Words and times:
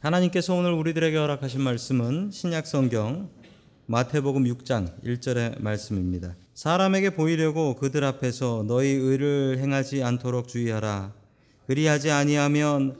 하나님께서 0.00 0.54
오늘 0.54 0.72
우리들에게 0.72 1.14
허락하신 1.14 1.60
말씀은 1.60 2.30
신약 2.30 2.66
성경 2.66 3.28
마태복음 3.84 4.44
6장 4.44 4.98
1절의 5.04 5.60
말씀입니다. 5.60 6.36
사람에게 6.54 7.10
보이려고 7.10 7.76
그들 7.76 8.04
앞에서 8.04 8.64
너희 8.66 8.88
의를 8.88 9.58
행하지 9.58 10.02
않도록 10.02 10.48
주의하라. 10.48 11.12
그리하지 11.66 12.10
아니하면 12.12 12.96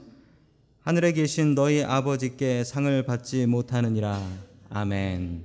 하늘에 0.81 1.13
계신 1.13 1.55
너희 1.55 1.83
아버지께 1.83 2.63
상을 2.63 3.03
받지 3.03 3.47
못하느니라. 3.47 4.21
아멘. 4.69 5.43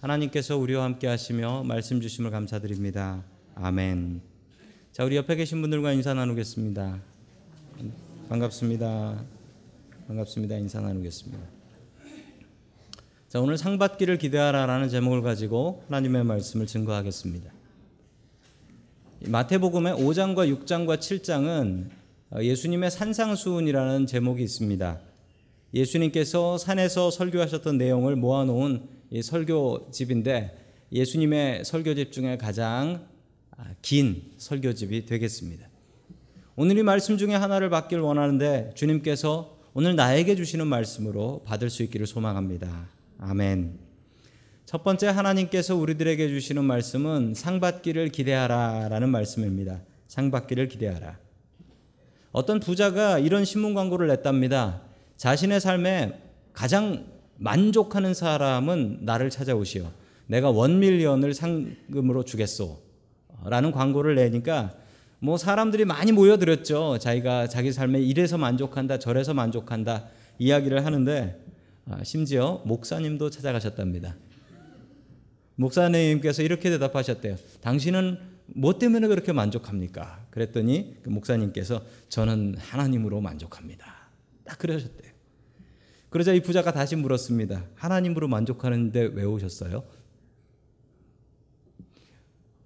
하나님께서 0.00 0.56
우리와 0.56 0.84
함께 0.84 1.06
하시며 1.06 1.64
말씀 1.64 2.00
주심을 2.00 2.30
감사드립니다. 2.30 3.22
아멘. 3.56 4.22
자, 4.92 5.04
우리 5.04 5.16
옆에 5.16 5.36
계신 5.36 5.60
분들과 5.60 5.92
인사 5.92 6.14
나누겠습니다. 6.14 6.98
반갑습니다. 8.30 9.33
반갑습니다. 10.06 10.58
인사 10.58 10.80
나누겠습니다. 10.82 11.42
자, 13.28 13.40
오늘 13.40 13.56
상 13.56 13.78
받기를 13.78 14.18
기대하라라는 14.18 14.90
제목을 14.90 15.22
가지고 15.22 15.82
하나님의 15.88 16.24
말씀을 16.24 16.66
증거하겠습니다. 16.66 17.50
마태복음의 19.26 19.94
5장과 19.94 20.66
6장과 20.66 20.98
7장은 20.98 21.88
예수님의 22.38 22.90
산상수훈이라는 22.90 24.06
제목이 24.06 24.42
있습니다. 24.42 25.00
예수님께서 25.72 26.58
산에서 26.58 27.10
설교하셨던 27.10 27.78
내용을 27.78 28.14
모아놓은 28.16 28.86
설교집인데 29.22 30.86
예수님의 30.92 31.64
설교집 31.64 32.12
중에 32.12 32.36
가장 32.36 33.06
긴 33.80 34.32
설교집이 34.36 35.06
되겠습니다. 35.06 35.66
오늘 36.56 36.76
이 36.76 36.82
말씀 36.82 37.16
중에 37.16 37.34
하나를 37.34 37.70
받길 37.70 38.00
원하는데 38.00 38.72
주님께서 38.74 39.53
오늘 39.76 39.96
나에게 39.96 40.36
주시는 40.36 40.68
말씀으로 40.68 41.42
받을 41.44 41.68
수 41.68 41.82
있기를 41.82 42.06
소망합니다. 42.06 42.86
아멘. 43.18 43.76
첫 44.66 44.84
번째 44.84 45.08
하나님께서 45.08 45.74
우리들에게 45.74 46.28
주시는 46.28 46.64
말씀은 46.64 47.34
상 47.34 47.58
받기를 47.58 48.10
기대하라라는 48.10 49.08
말씀입니다. 49.08 49.80
상 50.06 50.30
받기를 50.30 50.68
기대하라. 50.68 51.18
어떤 52.30 52.60
부자가 52.60 53.18
이런 53.18 53.44
신문 53.44 53.74
광고를 53.74 54.06
냈답니다. 54.06 54.82
자신의 55.16 55.60
삶에 55.60 56.20
가장 56.52 57.06
만족하는 57.36 58.14
사람은 58.14 58.98
나를 59.00 59.28
찾아오시오. 59.28 59.90
내가 60.28 60.50
원 60.50 60.78
밀리언을 60.78 61.34
상금으로 61.34 62.24
주겠소. 62.24 62.80
라는 63.44 63.72
광고를 63.72 64.14
내니까 64.14 64.72
뭐 65.18 65.36
사람들이 65.36 65.84
많이 65.84 66.12
모여들었죠. 66.12 66.98
자기가 66.98 67.48
자기 67.48 67.72
삶에 67.72 68.00
이래서 68.00 68.36
만족한다, 68.36 68.98
저래서 68.98 69.34
만족한다 69.34 70.08
이야기를 70.38 70.84
하는데 70.84 71.40
아, 71.86 72.02
심지어 72.02 72.62
목사님도 72.64 73.30
찾아가셨답니다. 73.30 74.16
목사님께서 75.56 76.42
이렇게 76.42 76.70
대답하셨대요. 76.70 77.36
당신은 77.60 78.18
뭐 78.46 78.78
때문에 78.78 79.06
그렇게 79.08 79.32
만족합니까? 79.32 80.26
그랬더니 80.30 80.96
그 81.02 81.10
목사님께서 81.10 81.82
저는 82.08 82.56
하나님으로 82.58 83.20
만족합니다. 83.20 84.08
딱 84.44 84.58
그러셨대요. 84.58 85.12
그러자 86.10 86.32
이 86.32 86.40
부자가 86.40 86.72
다시 86.72 86.96
물었습니다. 86.96 87.64
하나님으로 87.74 88.28
만족하는데 88.28 89.10
왜 89.14 89.24
오셨어요? 89.24 89.84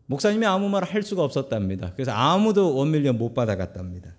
목사님이 0.08 0.46
아무 0.46 0.68
말 0.70 0.84
할 0.84 1.02
수가 1.02 1.22
없었답니다. 1.22 1.92
그래서 1.94 2.12
아무도 2.12 2.74
원밀리언 2.74 3.18
못 3.18 3.34
받아갔답니다. 3.34 4.10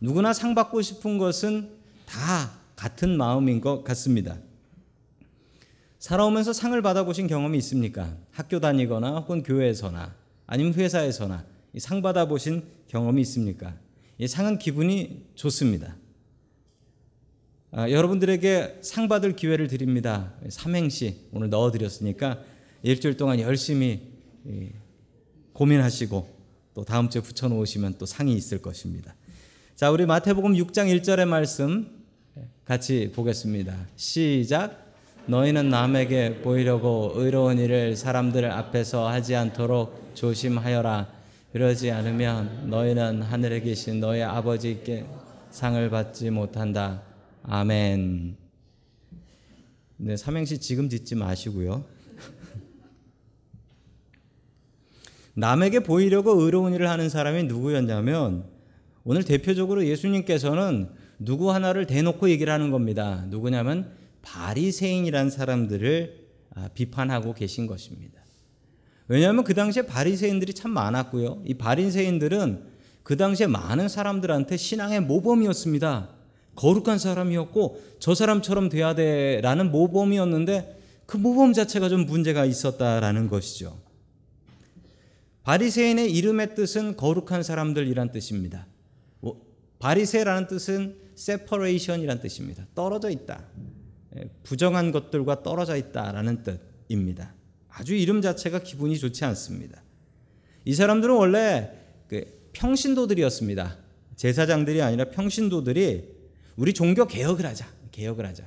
누구나 0.00 0.32
상 0.32 0.54
받고 0.54 0.82
싶은 0.82 1.18
것은 1.18 1.70
다 2.06 2.52
같은 2.76 3.16
마음인 3.16 3.60
것 3.60 3.82
같습니다. 3.82 4.36
살아오면서 5.98 6.52
상을 6.52 6.80
받아보신 6.80 7.26
경험이 7.26 7.58
있습니까? 7.58 8.16
학교 8.30 8.60
다니거나 8.60 9.18
혹은 9.18 9.42
교회에서나 9.42 10.14
아니면 10.46 10.74
회사에서나 10.74 11.44
상 11.78 12.00
받아보신 12.02 12.62
경험이 12.86 13.22
있습니까? 13.22 13.74
이 14.18 14.28
상은 14.28 14.58
기분이 14.58 15.24
좋습니다. 15.34 15.96
아, 17.72 17.90
여러분들에게 17.90 18.78
상 18.82 19.08
받을 19.08 19.34
기회를 19.34 19.66
드립니다. 19.66 20.32
삼행시 20.48 21.26
오늘 21.32 21.50
넣어드렸으니까 21.50 22.42
일주일 22.84 23.16
동안 23.16 23.40
열심히 23.40 23.84
예, 23.86 24.15
고민하시고 25.52 26.36
또 26.74 26.84
다음 26.84 27.08
주에 27.08 27.22
붙여놓으시면 27.22 27.96
또 27.98 28.06
상이 28.06 28.34
있을 28.34 28.60
것입니다. 28.60 29.14
자, 29.74 29.90
우리 29.90 30.06
마태복음 30.06 30.54
6장 30.54 30.94
1절의 31.00 31.26
말씀 31.26 32.04
같이 32.64 33.12
보겠습니다. 33.14 33.74
시작. 33.96 34.86
너희는 35.26 35.70
남에게 35.70 36.42
보이려고 36.42 37.12
의로운 37.14 37.58
일을 37.58 37.96
사람들 37.96 38.50
앞에서 38.50 39.08
하지 39.08 39.34
않도록 39.34 40.12
조심하여라. 40.14 41.08
그러지 41.52 41.90
않으면 41.90 42.68
너희는 42.68 43.22
하늘에 43.22 43.60
계신 43.60 44.00
너희 44.00 44.22
아버지께 44.22 45.06
상을 45.50 45.90
받지 45.90 46.30
못한다. 46.30 47.02
아멘. 47.42 48.36
네, 49.96 50.16
삼행시 50.16 50.58
지금 50.58 50.88
짓지 50.88 51.14
마시고요. 51.14 51.95
남에게 55.38 55.80
보이려고 55.80 56.40
의로운 56.40 56.72
일을 56.72 56.88
하는 56.88 57.10
사람이 57.10 57.44
누구였냐면 57.44 58.44
오늘 59.04 59.22
대표적으로 59.22 59.86
예수님께서는 59.86 60.88
누구 61.18 61.52
하나를 61.52 61.86
대놓고 61.86 62.30
얘기를 62.30 62.50
하는 62.50 62.70
겁니다. 62.70 63.24
누구냐면 63.28 63.92
바리새인이란 64.22 65.30
사람들을 65.30 66.26
아, 66.54 66.68
비판하고 66.72 67.34
계신 67.34 67.66
것입니다. 67.66 68.22
왜냐하면 69.08 69.44
그 69.44 69.52
당시에 69.52 69.82
바리새인들이 69.82 70.54
참 70.54 70.70
많았고요. 70.70 71.42
이 71.44 71.54
바리새인들은 71.54 72.62
그 73.02 73.18
당시에 73.18 73.46
많은 73.46 73.88
사람들한테 73.88 74.56
신앙의 74.56 75.02
모범이었습니다. 75.02 76.08
거룩한 76.56 76.98
사람이었고 76.98 77.82
저 77.98 78.14
사람처럼 78.14 78.70
돼야 78.70 78.94
돼라는 78.94 79.70
모범이었는데 79.70 80.80
그 81.04 81.18
모범 81.18 81.52
자체가 81.52 81.90
좀 81.90 82.06
문제가 82.06 82.46
있었다라는 82.46 83.28
것이죠. 83.28 83.85
바리새인의 85.46 86.12
이름의 86.12 86.56
뜻은 86.56 86.96
거룩한 86.96 87.44
사람들이란 87.44 88.10
뜻입니다. 88.10 88.66
뭐, 89.20 89.46
바리새라는 89.78 90.48
뜻은 90.48 90.96
separation이란 91.16 92.18
뜻입니다. 92.18 92.66
떨어져 92.74 93.10
있다. 93.10 93.44
예, 94.16 94.28
부정한 94.42 94.90
것들과 94.90 95.44
떨어져 95.44 95.76
있다라는 95.76 96.42
뜻입니다. 96.42 97.32
아주 97.68 97.94
이름 97.94 98.22
자체가 98.22 98.58
기분이 98.58 98.98
좋지 98.98 99.24
않습니다. 99.24 99.84
이 100.64 100.74
사람들은 100.74 101.14
원래 101.14 101.70
그 102.08 102.24
평신도들이었습니다. 102.52 103.76
제사장들이 104.16 104.82
아니라 104.82 105.10
평신도들이 105.10 106.08
우리 106.56 106.74
종교 106.74 107.06
개혁을 107.06 107.46
하자. 107.46 107.68
개혁을 107.92 108.26
하자. 108.26 108.42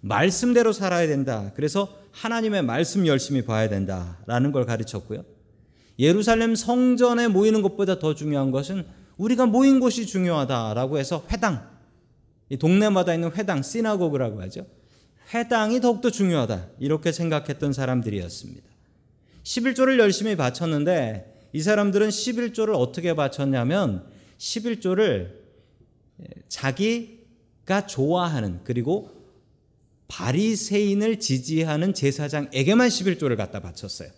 말씀대로 0.00 0.72
살아야 0.72 1.06
된다. 1.06 1.52
그래서 1.54 1.96
하나님의 2.10 2.62
말씀 2.64 3.06
열심히 3.06 3.42
봐야 3.42 3.68
된다라는 3.68 4.50
걸 4.50 4.66
가르쳤고요. 4.66 5.35
예루살렘 5.98 6.54
성전에 6.54 7.28
모이는 7.28 7.62
것보다 7.62 7.98
더 7.98 8.14
중요한 8.14 8.50
것은 8.50 8.86
우리가 9.16 9.46
모인 9.46 9.80
곳이 9.80 10.06
중요하다라고 10.06 10.98
해서 10.98 11.24
회당, 11.32 11.68
동네마다 12.58 13.14
있는 13.14 13.32
회당, 13.34 13.62
시나고그라고 13.62 14.42
하죠. 14.42 14.66
회당이 15.32 15.80
더욱더 15.80 16.10
중요하다. 16.10 16.68
이렇게 16.78 17.12
생각했던 17.12 17.72
사람들이었습니다. 17.72 18.62
11조를 19.42 19.98
열심히 19.98 20.36
바쳤는데 20.36 21.48
이 21.52 21.62
사람들은 21.62 22.08
11조를 22.08 22.74
어떻게 22.74 23.14
바쳤냐면 23.14 24.06
11조를 24.38 25.30
자기가 26.48 27.86
좋아하는 27.86 28.60
그리고 28.64 29.10
바리새인을 30.08 31.18
지지하는 31.18 31.94
제사장에게만 31.94 32.88
11조를 32.88 33.36
갖다 33.36 33.60
바쳤어요. 33.60 34.10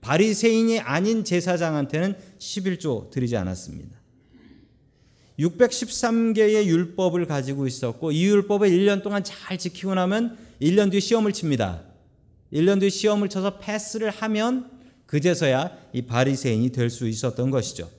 바리새인이 0.00 0.80
아닌 0.80 1.24
제사장한테는 1.24 2.16
11조 2.38 3.10
드리지 3.10 3.36
않았습니다. 3.36 3.98
613개의 5.38 6.66
율법을 6.66 7.26
가지고 7.26 7.66
있었고 7.66 8.12
이 8.12 8.24
율법을 8.26 8.68
1년 8.68 9.02
동안 9.02 9.24
잘 9.24 9.58
지키고 9.58 9.94
나면 9.94 10.36
1년 10.60 10.90
뒤에 10.90 11.00
시험을 11.00 11.32
칩니다. 11.32 11.82
1년 12.52 12.78
뒤에 12.80 12.90
시험을 12.90 13.28
쳐서 13.28 13.58
패스를 13.58 14.10
하면 14.10 14.70
그제서야 15.06 15.76
이 15.92 16.02
바리새인이 16.02 16.70
될 16.70 16.90
수 16.90 17.08
있었던 17.08 17.50
것이죠. 17.50 17.90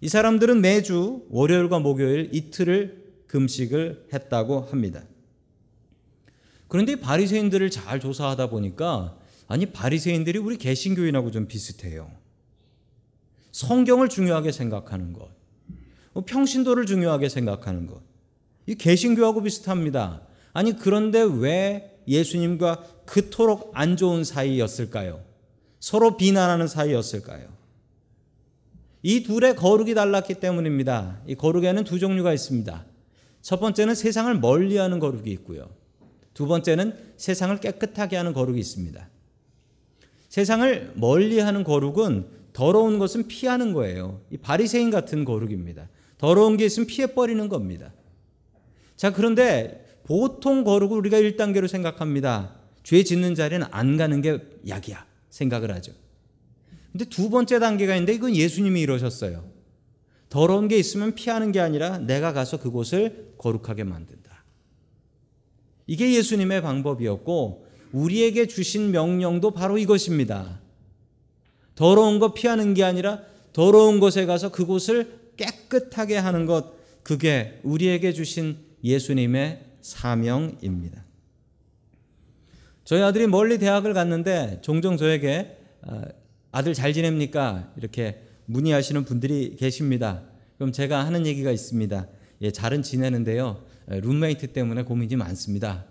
이 0.00 0.08
사람들은 0.08 0.60
매주 0.60 1.26
월요일과 1.30 1.80
목요일 1.80 2.30
이틀을 2.32 3.08
금식을 3.26 4.08
했다고 4.12 4.60
합니다. 4.70 5.02
그런데 6.68 6.96
바리새인들을 6.96 7.70
잘 7.70 7.98
조사하다 7.98 8.50
보니까 8.50 9.18
아니 9.48 9.66
바리새인들이 9.66 10.38
우리 10.38 10.58
개신교인하고 10.58 11.30
좀 11.30 11.48
비슷해요. 11.48 12.10
성경을 13.50 14.08
중요하게 14.10 14.52
생각하는 14.52 15.14
것, 15.14 15.30
뭐 16.12 16.24
평신도를 16.24 16.86
중요하게 16.86 17.28
생각하는 17.30 17.86
것, 17.86 18.02
이 18.66 18.74
개신교하고 18.74 19.42
비슷합니다. 19.42 20.22
아니 20.52 20.76
그런데 20.76 21.22
왜 21.22 21.98
예수님과 22.06 22.84
그토록 23.06 23.70
안 23.74 23.96
좋은 23.96 24.22
사이였을까요? 24.22 25.24
서로 25.80 26.16
비난하는 26.16 26.68
사이였을까요? 26.68 27.48
이 29.02 29.22
둘의 29.22 29.56
거룩이 29.56 29.94
달랐기 29.94 30.34
때문입니다. 30.34 31.22
이 31.26 31.34
거룩에는 31.34 31.84
두 31.84 31.98
종류가 31.98 32.34
있습니다. 32.34 32.84
첫 33.40 33.60
번째는 33.60 33.94
세상을 33.94 34.38
멀리하는 34.40 34.98
거룩이 34.98 35.30
있고요. 35.32 35.70
두 36.34 36.46
번째는 36.46 37.14
세상을 37.16 37.56
깨끗하게 37.60 38.16
하는 38.16 38.34
거룩이 38.34 38.58
있습니다. 38.58 39.08
세상을 40.28 40.92
멀리하는 40.94 41.64
거룩은 41.64 42.26
더러운 42.52 42.98
것은 42.98 43.28
피하는 43.28 43.72
거예요. 43.72 44.20
이 44.30 44.36
바리새인 44.36 44.90
같은 44.90 45.24
거룩입니다. 45.24 45.88
더러운 46.18 46.56
게 46.56 46.66
있으면 46.66 46.86
피해 46.86 47.06
버리는 47.06 47.48
겁니다. 47.48 47.92
자, 48.96 49.12
그런데 49.12 49.86
보통 50.04 50.64
거룩을 50.64 50.98
우리가 50.98 51.18
1단계로 51.18 51.68
생각합니다. 51.68 52.56
죄 52.82 53.04
짓는 53.04 53.34
자리는 53.34 53.66
안 53.70 53.96
가는 53.96 54.20
게 54.20 54.38
약이야. 54.66 55.06
생각을 55.30 55.72
하죠. 55.74 55.92
근데 56.90 57.04
두 57.04 57.30
번째 57.30 57.58
단계가 57.58 57.94
있는데 57.94 58.14
이건 58.14 58.34
예수님이 58.34 58.80
이러셨어요. 58.80 59.44
더러운 60.28 60.68
게 60.68 60.76
있으면 60.76 61.14
피하는 61.14 61.52
게 61.52 61.60
아니라 61.60 61.98
내가 61.98 62.32
가서 62.32 62.58
그곳을 62.58 63.34
거룩하게 63.38 63.84
만든다. 63.84 64.44
이게 65.86 66.12
예수님의 66.14 66.60
방법이었고 66.62 67.67
우리에게 67.92 68.46
주신 68.46 68.90
명령도 68.90 69.52
바로 69.52 69.78
이것입니다. 69.78 70.60
더러운 71.74 72.18
거 72.18 72.34
피하는 72.34 72.74
게 72.74 72.84
아니라 72.84 73.22
더러운 73.52 74.00
곳에 74.00 74.26
가서 74.26 74.50
그곳을 74.50 75.18
깨끗하게 75.36 76.16
하는 76.16 76.46
것 76.46 76.74
그게 77.02 77.60
우리에게 77.62 78.12
주신 78.12 78.58
예수님의 78.84 79.64
사명입니다. 79.80 81.04
저희 82.84 83.02
아들이 83.02 83.26
멀리 83.26 83.58
대학을 83.58 83.94
갔는데 83.94 84.60
종종 84.62 84.96
저에게 84.96 85.56
아, 85.82 86.04
아들 86.52 86.74
잘 86.74 86.92
지냅니까? 86.92 87.72
이렇게 87.76 88.22
문의하시는 88.46 89.04
분들이 89.04 89.56
계십니다. 89.56 90.22
그럼 90.56 90.72
제가 90.72 91.04
하는 91.04 91.26
얘기가 91.26 91.50
있습니다. 91.50 92.08
예, 92.42 92.50
잘은 92.50 92.82
지내는데요. 92.82 93.62
룸메이트 93.86 94.48
때문에 94.48 94.82
고민이 94.82 95.16
많습니다. 95.16 95.84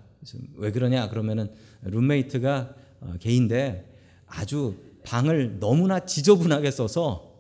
왜 0.56 0.72
그러냐? 0.72 1.10
그러면은 1.10 1.50
룸메이트가 1.84 2.76
어, 3.02 3.14
개인데 3.20 3.94
아주 4.26 4.76
방을 5.04 5.60
너무나 5.60 6.06
지저분하게 6.06 6.72
써서 6.72 7.40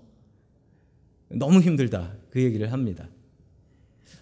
너무 1.30 1.60
힘들다. 1.60 2.13
그 2.30 2.42
얘기를 2.42 2.72
합니다. 2.72 3.10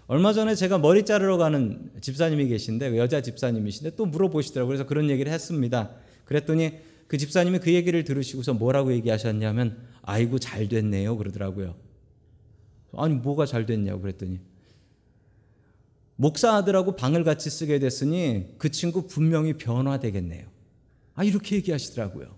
얼마 0.07 0.33
전에 0.33 0.55
제가 0.55 0.77
머리 0.77 1.03
자르러 1.03 1.37
가는 1.37 1.91
집사님이 1.99 2.47
계신데 2.47 2.91
그 2.91 2.97
여자 2.97 3.21
집사님이신데 3.21 3.95
또 3.95 4.05
물어보시더라고요. 4.05 4.67
그래서 4.67 4.85
그런 4.85 5.09
얘기를 5.09 5.31
했습니다. 5.31 5.91
그랬더니 6.25 6.73
그 7.07 7.17
집사님이 7.17 7.59
그 7.59 7.73
얘기를 7.73 8.03
들으시고서 8.03 8.53
뭐라고 8.53 8.91
얘기하셨냐면 8.93 9.77
아이고 10.01 10.39
잘 10.39 10.67
됐네요 10.67 11.17
그러더라고요. 11.17 11.75
아니 12.93 13.15
뭐가 13.15 13.45
잘 13.45 13.65
됐냐고 13.65 14.01
그랬더니 14.01 14.39
목사 16.15 16.55
아들하고 16.55 16.95
방을 16.95 17.23
같이 17.23 17.49
쓰게 17.49 17.79
됐으니 17.79 18.55
그 18.57 18.71
친구 18.71 19.07
분명히 19.07 19.53
변화되겠네요. 19.53 20.47
아 21.15 21.23
이렇게 21.23 21.55
얘기하시더라고요. 21.57 22.35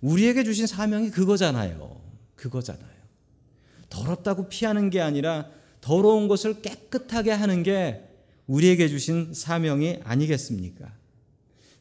우리에게 0.00 0.44
주신 0.44 0.66
사명이 0.66 1.10
그거잖아요. 1.10 2.00
그거잖아요. 2.34 2.92
더럽다고 3.88 4.48
피하는 4.48 4.90
게 4.90 5.00
아니라 5.00 5.48
더러운 5.80 6.28
것을 6.28 6.60
깨끗하게 6.62 7.30
하는 7.30 7.62
게 7.62 8.08
우리에게 8.46 8.88
주신 8.88 9.32
사명이 9.32 10.00
아니겠습니까? 10.02 10.92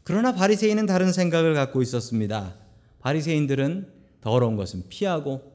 그러나 0.04 0.34
바리새인은 0.34 0.86
다른 0.86 1.12
생각을 1.12 1.54
갖고 1.54 1.82
있었습니다. 1.82 2.56
바리새인들은 3.00 3.88
더러운 4.22 4.56
것은 4.56 4.84
피하고 4.90 5.52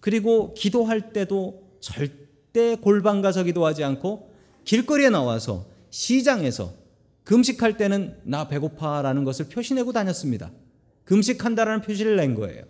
그리고 0.00 0.54
기도할 0.54 1.12
때도 1.12 1.78
절대 1.80 2.25
골방 2.80 3.20
가서 3.22 3.42
기도하지 3.42 3.84
않고 3.84 4.30
길거리에 4.64 5.10
나와서 5.10 5.66
시장에서 5.90 6.74
금식할 7.24 7.76
때는 7.76 8.18
나 8.24 8.48
배고파라는 8.48 9.24
것을 9.24 9.48
표시내고 9.48 9.92
다녔습니다. 9.92 10.50
금식한다라는 11.04 11.82
표시를 11.82 12.16
낸 12.16 12.34
거예요. 12.34 12.64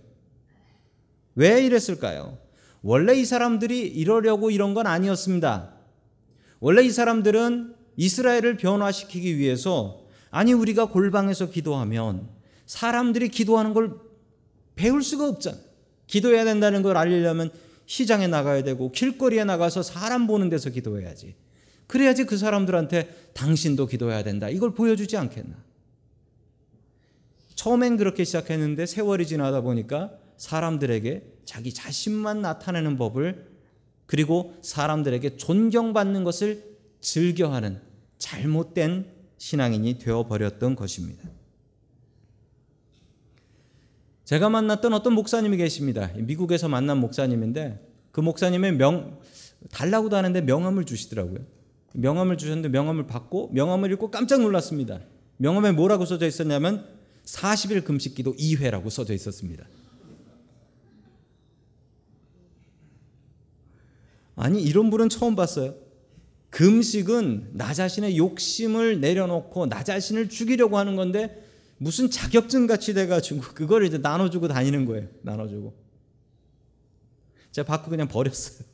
왜 1.35 1.65
이랬을까요? 1.65 2.39
원래 2.83 3.15
이 3.15 3.25
사람들이 3.25 3.81
이러려고 3.81 4.51
이런 4.51 4.75
건 4.75 4.87
아니었습니다. 4.87 5.75
원래 6.61 6.83
이 6.83 6.91
사람들은 6.91 7.75
이스라엘을 7.97 8.57
변화시키기 8.57 9.39
위해서 9.39 10.07
아니 10.31 10.53
우리가 10.53 10.87
골방에서 10.87 11.51
기도하면 11.51 12.29
사람들이 12.67 13.29
기도하는 13.29 13.75
걸 13.75 13.95
배울 14.75 15.03
수가 15.03 15.29
없잖아. 15.29 15.57
기도해야 16.07 16.45
된다는 16.45 16.83
걸 16.83 16.97
알리려면 16.97 17.51
시장에 17.87 18.27
나가야 18.27 18.63
되고 18.63 18.93
길거리에 18.93 19.45
나가서 19.45 19.83
사람 19.83 20.27
보는 20.27 20.49
데서 20.49 20.71
기도해야지. 20.71 21.35
그래야지 21.87 22.25
그 22.25 22.37
사람들한테 22.37 23.31
당신도 23.33 23.87
기도해야 23.87 24.23
된다. 24.23 24.49
이걸 24.49 24.75
보여주지 24.75 25.17
않겠나. 25.17 25.57
처음엔 27.55 27.97
그렇게 27.97 28.25
시작했는데 28.25 28.87
세월이 28.87 29.27
지나다 29.27 29.61
보니까 29.61 30.13
사람들에게 30.37 31.37
자기 31.45 31.73
자신만 31.73 32.43
나타내는 32.43 32.99
법을 32.99 33.47
그리고 34.07 34.55
사람들에게 34.63 35.37
존경받는 35.37 36.25
것을 36.25 36.77
즐겨하는 37.01 37.81
잘못된 38.19 39.13
신앙인이 39.39 39.99
되어버렸던 39.99 40.77
것입니다. 40.77 41.29
제가 44.27 44.49
만났던 44.49 44.93
어떤 44.93 45.13
목사님이 45.15 45.57
계십니다. 45.57 46.11
미국에서 46.17 46.69
만난 46.69 46.99
목사님인데 46.99 47.81
그 48.11 48.21
목사님의 48.21 48.73
명 48.73 49.21
달라고도 49.71 50.17
하는데 50.17 50.41
명함을 50.41 50.85
주시더라고요. 50.85 51.39
명함을 51.95 52.37
주셨는데 52.37 52.69
명함을 52.71 53.07
받고 53.07 53.51
명함을 53.53 53.93
읽고 53.93 54.11
깜짝 54.11 54.41
놀랐습니다. 54.43 55.01
명함에 55.37 55.71
뭐라고 55.71 56.05
써져 56.05 56.27
있었냐면 56.27 56.85
40일 57.25 57.85
금식 57.85 58.17
기도 58.17 58.35
2회라고 58.35 58.91
써져 58.91 59.15
있었습니다. 59.15 59.65
아니 64.35 64.61
이런 64.61 64.91
분은 64.91 65.09
처음 65.09 65.37
봤어요. 65.37 65.77
금식은 66.51 67.51
나 67.53 67.73
자신의 67.73 68.19
욕심을 68.19 69.01
내려놓고 69.01 69.69
나 69.69 69.85
자신을 69.85 70.29
죽이려고 70.29 70.79
하는 70.79 70.97
건데 70.97 71.46
무슨 71.79 72.11
자격증 72.11 72.67
같이 72.67 72.95
돼가지고 72.95 73.41
그걸 73.55 73.85
이제 73.85 73.99
나눠주고 73.99 74.49
다니는 74.49 74.87
거예요. 74.87 75.09
나눠주고. 75.23 75.75
제가 77.53 77.67
받고 77.67 77.91
그냥 77.91 78.09
버렸어요. 78.09 78.67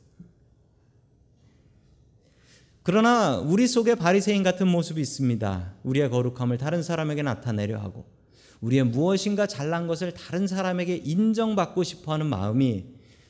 그러나 2.83 3.37
우리 3.37 3.65
속에 3.65 3.95
바리새인 3.95 4.43
같은 4.43 4.67
모습이 4.67 4.99
있습니다. 4.99 5.73
우리의 5.83 6.09
거룩함을 6.09 6.57
다른 6.57 6.83
사람에게 6.83 7.21
나타내려 7.21 7.79
하고 7.79 8.05
우리의 8.59 8.83
무엇인가 8.83 9.47
잘난 9.47 9.87
것을 9.87 10.13
다른 10.13 10.47
사람에게 10.47 10.97
인정받고 10.97 11.83
싶어 11.83 12.13
하는 12.13 12.25
마음이 12.27 12.85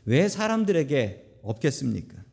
왜 0.05 0.27
사람들에게 0.27 1.39
없겠습니까? 1.43 2.23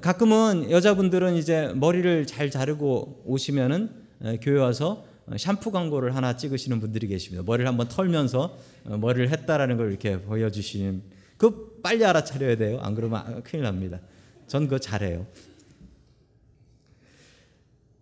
가끔은 0.00 0.70
여자분들은 0.70 1.36
이제 1.36 1.72
머리를 1.74 2.26
잘 2.26 2.50
자르고 2.50 3.22
오시면은 3.26 4.04
교회 4.42 4.58
와서 4.58 5.06
샴푸 5.36 5.70
광고를 5.70 6.14
하나 6.14 6.36
찍으시는 6.36 6.80
분들이 6.80 7.06
계십니다. 7.06 7.42
머리를 7.44 7.66
한번 7.66 7.88
털면서 7.88 8.58
어, 8.84 8.96
머리를 8.98 9.30
했다라는 9.30 9.76
걸 9.76 9.90
이렇게 9.90 10.20
보여주시는 10.20 11.02
그 11.36 11.80
빨리 11.82 12.04
알아차려야 12.04 12.56
돼요. 12.56 12.78
안 12.80 12.94
그러면 12.94 13.20
아, 13.20 13.40
큰일 13.42 13.64
납니다. 13.64 14.00
전 14.46 14.64
그거 14.64 14.78
잘해요. 14.78 15.26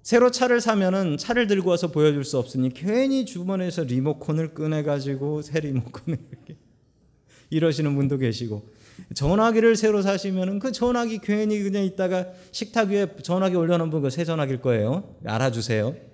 새로 0.02 0.32
차를 0.32 0.60
사면은 0.60 1.16
차를 1.16 1.46
들고 1.46 1.70
와서 1.70 1.92
보여줄 1.92 2.24
수 2.24 2.38
없으니 2.38 2.74
괜히 2.74 3.24
주머니에서 3.24 3.84
리모컨을 3.84 4.52
꺼내가지고 4.52 5.42
새 5.42 5.60
리모컨을 5.60 6.18
이렇게 6.30 6.56
이러시는 7.50 7.94
분도 7.94 8.18
계시고 8.18 8.68
전화기를 9.14 9.76
새로 9.76 10.02
사시면은 10.02 10.58
그 10.58 10.72
전화기 10.72 11.18
괜히 11.18 11.62
그냥 11.62 11.84
있다가 11.84 12.26
식탁 12.50 12.88
위에 12.88 13.14
전화기 13.22 13.54
올려놓은 13.54 13.90
그새 14.02 14.24
전화기일 14.24 14.60
거예요. 14.60 15.16
알아주세요. 15.24 16.11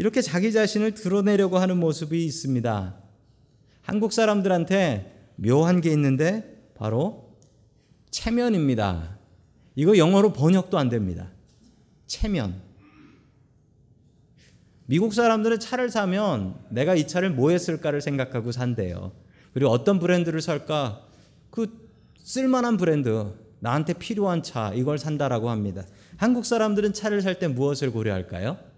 이렇게 0.00 0.22
자기 0.22 0.50
자신을 0.50 0.94
드러내려고 0.94 1.58
하는 1.58 1.76
모습이 1.76 2.24
있습니다. 2.24 2.94
한국 3.82 4.14
사람들한테 4.14 5.32
묘한 5.36 5.82
게 5.82 5.90
있는데 5.90 6.70
바로 6.74 7.36
체면입니다. 8.10 9.18
이거 9.74 9.98
영어로 9.98 10.32
번역도 10.32 10.78
안 10.78 10.88
됩니다. 10.88 11.28
체면. 12.06 12.62
미국 14.86 15.12
사람들은 15.12 15.60
차를 15.60 15.90
사면 15.90 16.54
내가 16.70 16.94
이 16.94 17.06
차를 17.06 17.28
뭐 17.28 17.50
했을까를 17.50 18.00
생각하고 18.00 18.52
산대요. 18.52 19.12
그리고 19.52 19.70
어떤 19.70 19.98
브랜드를 19.98 20.40
살까? 20.40 21.06
그 21.50 21.90
쓸만한 22.22 22.78
브랜드, 22.78 23.34
나한테 23.58 23.92
필요한 23.92 24.42
차 24.42 24.72
이걸 24.72 24.96
산다라고 24.96 25.50
합니다. 25.50 25.84
한국 26.16 26.46
사람들은 26.46 26.94
차를 26.94 27.20
살 27.20 27.38
때 27.38 27.48
무엇을 27.48 27.92
고려할까요? 27.92 28.69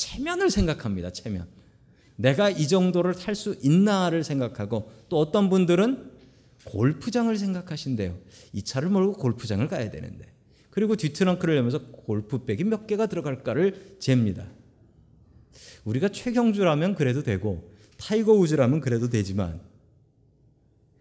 체면을 0.00 0.50
생각합니다. 0.50 1.12
체면. 1.12 1.46
내가 2.16 2.48
이 2.48 2.66
정도를 2.68 3.14
탈 3.14 3.34
수 3.34 3.56
있나를 3.62 4.24
생각하고 4.24 4.90
또 5.08 5.18
어떤 5.18 5.50
분들은 5.50 6.10
골프장을 6.64 7.34
생각하신대요. 7.36 8.18
이 8.52 8.62
차를 8.62 8.88
몰고 8.88 9.14
골프장을 9.14 9.66
가야 9.68 9.90
되는데. 9.90 10.26
그리고 10.70 10.96
뒤트렁크를 10.96 11.56
열면서 11.56 11.86
골프백이 11.86 12.64
몇 12.64 12.86
개가 12.86 13.06
들어갈까를 13.06 13.96
잽니다. 13.98 14.46
우리가 15.84 16.08
최경주라면 16.08 16.94
그래도 16.94 17.22
되고 17.22 17.70
타이거 17.98 18.32
우즈라면 18.32 18.80
그래도 18.80 19.10
되지만 19.10 19.60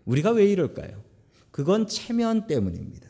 우리가 0.05 0.31
왜 0.31 0.45
이럴까요? 0.47 1.03
그건 1.51 1.87
체면 1.87 2.47
때문입니다. 2.47 3.07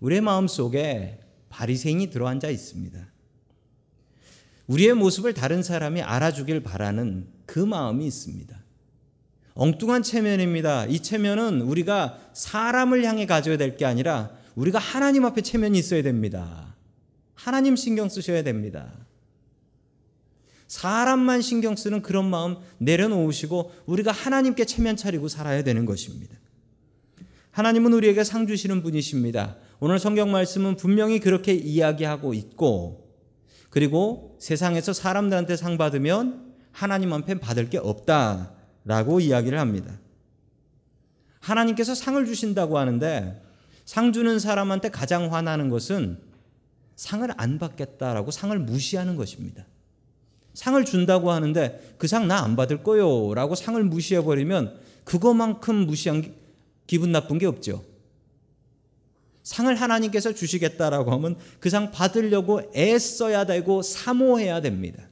우리의 0.00 0.20
마음 0.20 0.48
속에 0.48 1.20
바리새인이 1.48 2.10
들어앉아 2.10 2.50
있습니다. 2.50 3.15
우리의 4.66 4.94
모습을 4.94 5.34
다른 5.34 5.62
사람이 5.62 6.02
알아주길 6.02 6.62
바라는 6.62 7.28
그 7.46 7.58
마음이 7.60 8.06
있습니다. 8.06 8.56
엉뚱한 9.54 10.02
체면입니다. 10.02 10.86
이 10.86 11.00
체면은 11.00 11.62
우리가 11.62 12.18
사람을 12.32 13.04
향해 13.04 13.26
가져야 13.26 13.56
될 13.56 13.76
게 13.76 13.84
아니라 13.84 14.30
우리가 14.54 14.78
하나님 14.78 15.24
앞에 15.24 15.42
체면이 15.42 15.78
있어야 15.78 16.02
됩니다. 16.02 16.74
하나님 17.34 17.76
신경 17.76 18.08
쓰셔야 18.08 18.42
됩니다. 18.42 18.92
사람만 20.66 21.42
신경 21.42 21.76
쓰는 21.76 22.02
그런 22.02 22.28
마음 22.28 22.56
내려놓으시고 22.78 23.72
우리가 23.86 24.10
하나님께 24.10 24.64
체면 24.64 24.96
차리고 24.96 25.28
살아야 25.28 25.62
되는 25.62 25.84
것입니다. 25.84 26.36
하나님은 27.52 27.92
우리에게 27.92 28.24
상 28.24 28.46
주시는 28.46 28.82
분이십니다. 28.82 29.56
오늘 29.78 29.98
성경 29.98 30.32
말씀은 30.32 30.76
분명히 30.76 31.20
그렇게 31.20 31.54
이야기하고 31.54 32.34
있고 32.34 33.05
그리고 33.76 34.34
세상에서 34.38 34.94
사람들한테 34.94 35.54
상 35.54 35.76
받으면 35.76 36.54
하나님 36.72 37.12
앞에 37.12 37.34
받을 37.40 37.68
게 37.68 37.76
없다라고 37.76 39.20
이야기를 39.20 39.60
합니다. 39.60 39.98
하나님께서 41.40 41.94
상을 41.94 42.24
주신다고 42.24 42.78
하는데 42.78 43.42
상 43.84 44.14
주는 44.14 44.38
사람한테 44.38 44.88
가장 44.88 45.30
화나는 45.30 45.68
것은 45.68 46.18
상을 46.94 47.28
안 47.36 47.58
받겠다라고 47.58 48.30
상을 48.30 48.58
무시하는 48.58 49.14
것입니다. 49.14 49.66
상을 50.54 50.82
준다고 50.86 51.30
하는데 51.30 51.96
그 51.98 52.06
상 52.06 52.28
나 52.28 52.42
안 52.42 52.56
받을 52.56 52.82
거요 52.82 53.34
라고 53.34 53.54
상을 53.54 53.84
무시해 53.84 54.22
버리면 54.24 54.80
그거만큼 55.04 55.84
무시한 55.84 56.34
기분 56.86 57.12
나쁜 57.12 57.36
게 57.36 57.44
없죠. 57.44 57.84
상을 59.46 59.72
하나님께서 59.76 60.34
주시겠다라고 60.34 61.12
하면 61.12 61.36
그 61.60 61.70
상 61.70 61.92
받으려고 61.92 62.62
애써야 62.74 63.46
되고 63.46 63.80
사모해야 63.80 64.60
됩니다. 64.60 65.08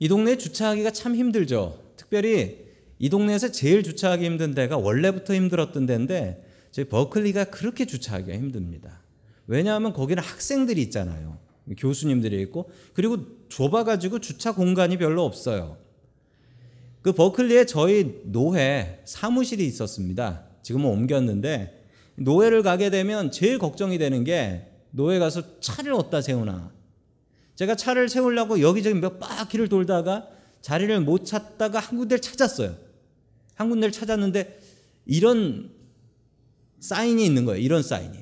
이 0.00 0.08
동네 0.08 0.36
주차하기가 0.36 0.90
참 0.90 1.14
힘들죠. 1.14 1.80
특별히 1.96 2.66
이 2.98 3.08
동네에서 3.08 3.52
제일 3.52 3.84
주차하기 3.84 4.24
힘든 4.24 4.52
데가 4.52 4.78
원래부터 4.78 5.34
힘들었던 5.34 5.86
데인데 5.86 6.44
저희 6.72 6.86
버클리가 6.88 7.44
그렇게 7.44 7.86
주차하기가 7.86 8.36
힘듭니다. 8.36 9.00
왜냐하면 9.46 9.92
거기는 9.92 10.20
학생들이 10.20 10.82
있잖아요. 10.82 11.38
교수님들이 11.76 12.40
있고 12.42 12.68
그리고 12.94 13.18
좁아가지고 13.48 14.18
주차 14.18 14.52
공간이 14.52 14.96
별로 14.96 15.24
없어요. 15.24 15.78
그 17.02 17.12
버클리에 17.12 17.66
저희 17.66 18.22
노회 18.24 19.00
사무실이 19.04 19.64
있었습니다. 19.66 20.47
지금은 20.62 20.86
옮겼는데 20.90 21.86
노회를 22.16 22.62
가게 22.62 22.90
되면 22.90 23.30
제일 23.30 23.58
걱정이 23.58 23.98
되는 23.98 24.24
게 24.24 24.66
노회 24.90 25.18
가서 25.18 25.60
차를 25.60 25.92
어디다 25.92 26.20
세우나. 26.20 26.72
제가 27.54 27.74
차를 27.74 28.08
세우려고 28.08 28.60
여기저기 28.60 28.98
몇 29.00 29.18
바퀴를 29.18 29.68
돌다가 29.68 30.28
자리를 30.60 31.00
못 31.00 31.24
찾다가 31.24 31.78
한 31.78 31.98
군데를 31.98 32.20
찾았어요. 32.20 32.76
한 33.54 33.70
군데를 33.70 33.92
찾았는데 33.92 34.60
이런 35.06 35.70
사인이 36.80 37.24
있는 37.24 37.44
거예요. 37.44 37.60
이런 37.60 37.82
사인이. 37.82 38.16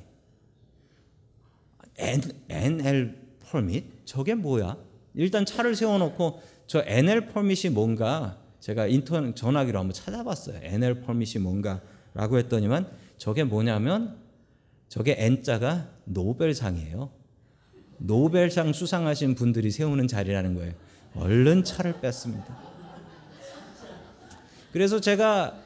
N, 1.98 2.22
NL 2.48 3.16
퍼밋? 3.40 3.84
저게 4.04 4.34
뭐야? 4.34 4.76
일단 5.14 5.46
차를 5.46 5.74
세워놓고 5.74 6.40
저 6.66 6.82
NL 6.86 7.28
퍼밋이 7.28 7.72
뭔가 7.72 8.38
제가 8.60 8.86
인터넷 8.86 9.34
전화기로 9.34 9.78
한번 9.78 9.94
찾아봤어요. 9.94 10.60
NL 10.62 11.02
퍼밋이 11.02 11.42
뭔가 11.42 11.80
라고 12.16 12.38
했더니만 12.38 12.90
저게 13.18 13.44
뭐냐면 13.44 14.16
저게 14.88 15.14
N자가 15.18 15.90
노벨상이에요. 16.04 17.10
노벨상 17.98 18.72
수상하신 18.72 19.34
분들이 19.34 19.70
세우는 19.70 20.08
자리라는 20.08 20.54
거예요. 20.54 20.72
얼른 21.14 21.64
차를 21.64 22.00
뺐습니다. 22.00 22.58
그래서 24.72 24.98
제가 24.98 25.62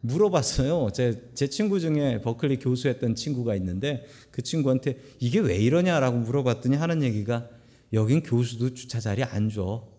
물어봤어요. 0.00 0.90
제, 0.92 1.22
제 1.34 1.48
친구 1.48 1.78
중에 1.78 2.20
버클리 2.22 2.58
교수했던 2.58 3.14
친구가 3.14 3.54
있는데 3.54 4.04
그 4.32 4.42
친구한테 4.42 4.98
이게 5.20 5.38
왜 5.38 5.56
이러냐라고 5.56 6.18
물어봤더니 6.18 6.76
하는 6.76 7.04
얘기가 7.04 7.48
여긴 7.92 8.20
교수도 8.24 8.74
주차 8.74 8.98
자리 8.98 9.22
안 9.22 9.48
줘. 9.48 9.91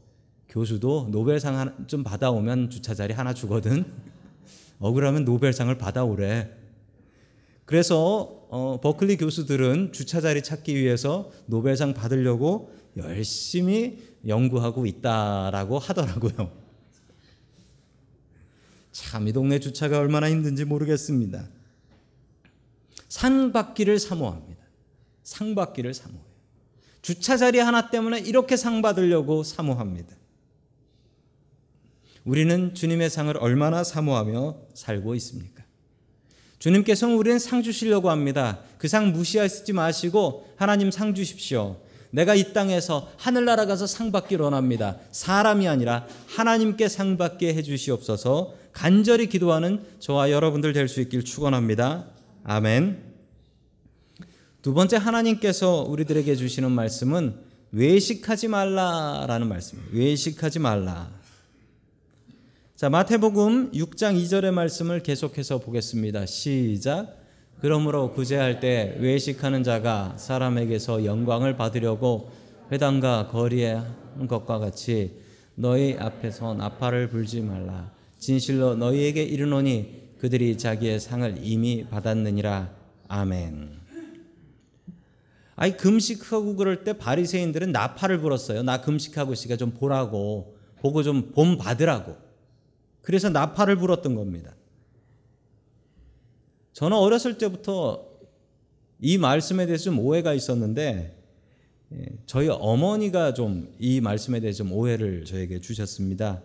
교수도 0.54 1.08
노벨상 1.10 1.88
좀 1.88 2.04
받아오면 2.04 2.70
주차 2.70 2.94
자리 2.94 3.12
하나 3.12 3.34
주거든. 3.34 3.86
억울하면 4.78 5.26
노벨상을 5.26 5.76
받아오래. 5.80 6.52
그래서 7.66 8.46
어, 8.50 8.80
버클리 8.80 9.18
교수들은 9.18 9.94
주차 9.94 10.22
자리 10.22 10.44
찾기 10.44 10.76
위해서 10.76 11.32
노벨상 11.48 11.96
받으려고 11.96 12.72
열심히 12.98 13.98
연구하고 14.28 14.86
있다라고 14.86 15.80
하더라고요. 15.80 16.52
참 18.92 19.28
이 19.28 19.34
동네 19.34 19.60
주차가 19.60 19.98
얼마나 19.98 20.30
힘든지 20.30 20.66
모르겠습니다. 20.66 21.50
상 23.10 23.52
받기를 23.52 23.98
사모합니다. 23.98 24.64
상 25.24 25.56
받기를 25.56 25.96
사모해요. 25.96 26.24
주차 27.02 27.38
자리 27.38 27.58
하나 27.58 27.90
때문에 27.90 28.20
이렇게 28.20 28.56
상 28.56 28.84
받으려고 28.84 29.42
사모합니다. 29.42 30.16
우리는 32.26 32.74
주님의 32.74 33.10
상을 33.10 33.36
얼마나 33.38 33.84
사모하며 33.84 34.56
살고 34.74 35.16
있습니까? 35.16 35.64
주님께서는 36.60 37.16
우리는 37.16 37.40
상 37.40 37.62
주시려고 37.62 38.10
합니다. 38.10 38.60
그 38.78 38.88
상 38.88 39.12
무시하지 39.12 39.74
마시고 39.74 40.48
하나님 40.56 40.92
상 40.92 41.14
주십시오. 41.14 41.78
내가 42.12 42.36
이 42.36 42.54
땅에서 42.54 43.10
하늘나라 43.18 43.66
가서 43.66 43.88
상 43.88 44.12
받기를 44.12 44.44
원합니다. 44.46 44.98
사람이 45.12 45.68
아니라 45.68 46.06
하나님께 46.28 46.88
상 46.88 47.18
받게 47.18 47.54
해 47.56 47.64
주시옵소서 47.64 48.54
간절히 48.72 49.28
기도하는 49.28 49.84
저와 50.00 50.32
여러분들 50.32 50.74
될 50.74 50.88
수 50.88 51.02
있길 51.02 51.24
축원합니다. 51.26 52.06
아멘. 52.44 53.04
두 54.62 54.74
번째 54.74 54.98
하나님께서 54.98 55.82
우리들에게 55.82 56.36
주시는 56.36 56.72
말씀은 56.72 57.36
외식하지 57.72 58.48
말라라는 58.48 59.50
말씀이에요. 59.50 59.88
외식하지 59.92 60.60
말라. 60.60 61.12
자, 62.76 62.90
마태복음 62.90 63.72
6장 63.72 64.20
2절의 64.20 64.52
말씀을 64.52 65.04
계속해서 65.04 65.60
보겠습니다. 65.60 66.26
시작. 66.26 67.20
그러므로 67.62 68.12
구제할 68.14 68.60
때 68.60 68.98
외식하는 69.00 69.64
자가 69.64 70.16
사람에게서 70.18 71.06
영광을 71.06 71.56
받으려고 71.56 72.32
회당과 72.72 73.28
거리에 73.28 73.74
하는 73.74 74.28
것과 74.28 74.58
같이 74.58 75.20
너희 75.54 75.96
앞에서 76.00 76.56
나팔을 76.56 77.10
불지 77.10 77.42
말라. 77.42 77.92
진실로 78.18 78.76
너희에게 78.76 79.22
이르노니 79.22 80.16
그들이 80.18 80.58
자기의 80.58 81.00
상을 81.00 81.38
이미 81.44 81.86
받았느니라. 81.86 82.72
아멘. 83.08 83.70
아이 85.56 85.78
금식하고 85.78 86.56
그럴 86.56 86.84
때 86.84 86.94
바리새인들은 86.94 87.72
나팔을 87.72 88.18
불었어요. 88.18 88.64
나 88.64 88.82
금식하고 88.82 89.34
있으니까 89.34 89.58
좀 89.58 89.70
보라고 89.70 90.58
보고 90.80 91.04
좀본 91.04 91.60
받으라고. 91.60 92.23
그래서 93.04 93.30
나팔을 93.30 93.76
불었던 93.76 94.16
겁니다. 94.16 94.56
저는 96.74 96.98
어렸을 96.98 97.38
때부터 97.38 98.08
이 99.00 99.20
말씀에 99.20 99.68
대해서 99.68 99.84
좀 99.84 100.00
오해가 100.00 100.34
있었는데 100.34 101.20
예, 101.94 102.06
저희 102.26 102.50
어머니가 102.50 103.36
좀 103.36 103.72
이 103.78 104.02
말씀에 104.02 104.40
대해서 104.40 104.60
좀 104.60 104.72
오해를 104.72 105.26
저에게 105.26 105.60
주셨습니다. 105.60 106.42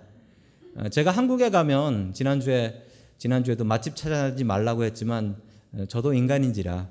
어, 0.76 0.88
제가 0.88 1.10
한국에 1.10 1.50
가면 1.50 2.12
지난주에 2.12 2.84
지난주에도 3.16 3.64
맛집 3.64 3.96
찾아지 3.96 4.44
말라고 4.44 4.84
했지만 4.84 5.40
어, 5.72 5.86
저도 5.86 6.12
인간인지라 6.12 6.88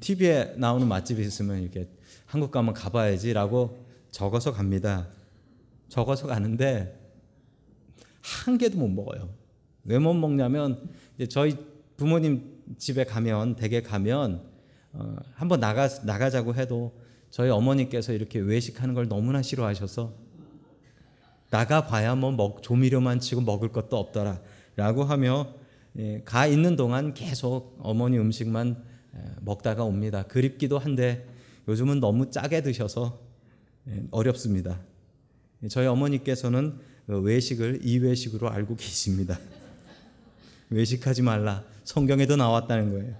TV에 0.00 0.54
나오는 0.56 0.86
맛집이 0.86 1.20
있으면 1.22 1.62
이렇게 1.62 1.88
한국 2.26 2.50
가면 2.50 2.74
가봐야지라고 2.74 3.84
적어서 4.10 4.52
갑니다. 4.52 5.08
적어서 5.88 6.26
가는데 6.26 7.01
한 8.22 8.58
개도 8.58 8.78
못 8.78 8.88
먹어요. 8.88 9.28
왜 9.84 9.98
못 9.98 10.14
먹냐면 10.14 10.88
저희 11.28 11.56
부모님 11.96 12.62
집에 12.78 13.04
가면 13.04 13.56
댁에 13.56 13.82
가면 13.82 14.42
어, 14.92 15.16
한번 15.34 15.60
나가 15.60 15.88
나가자고 16.04 16.54
해도 16.54 16.92
저희 17.30 17.50
어머니께서 17.50 18.12
이렇게 18.12 18.38
외식하는 18.38 18.94
걸 18.94 19.08
너무나 19.08 19.42
싫어하셔서 19.42 20.14
나가 21.50 21.86
봐야 21.86 22.14
뭐 22.14 22.30
먹, 22.30 22.62
조미료만 22.62 23.20
치고 23.20 23.42
먹을 23.42 23.72
것도 23.72 23.96
없더라라고 23.96 25.04
하며 25.04 25.54
예, 25.98 26.22
가 26.24 26.46
있는 26.46 26.76
동안 26.76 27.12
계속 27.12 27.78
어머니 27.80 28.18
음식만 28.18 28.82
예, 29.16 29.20
먹다가 29.42 29.84
옵니다. 29.84 30.22
그립기도 30.22 30.78
한데 30.78 31.26
요즘은 31.68 32.00
너무 32.00 32.30
짜게 32.30 32.62
드셔서 32.62 33.20
예, 33.88 34.02
어렵습니다. 34.10 34.80
저희 35.68 35.86
어머니께서는 35.86 36.78
그 36.78 36.91
외식을 37.06 37.80
이외식으로 37.82 38.50
알고 38.50 38.76
계십니다. 38.76 39.38
외식하지 40.70 41.22
말라. 41.22 41.64
성경에도 41.84 42.36
나왔다는 42.36 42.92
거예요. 42.92 43.14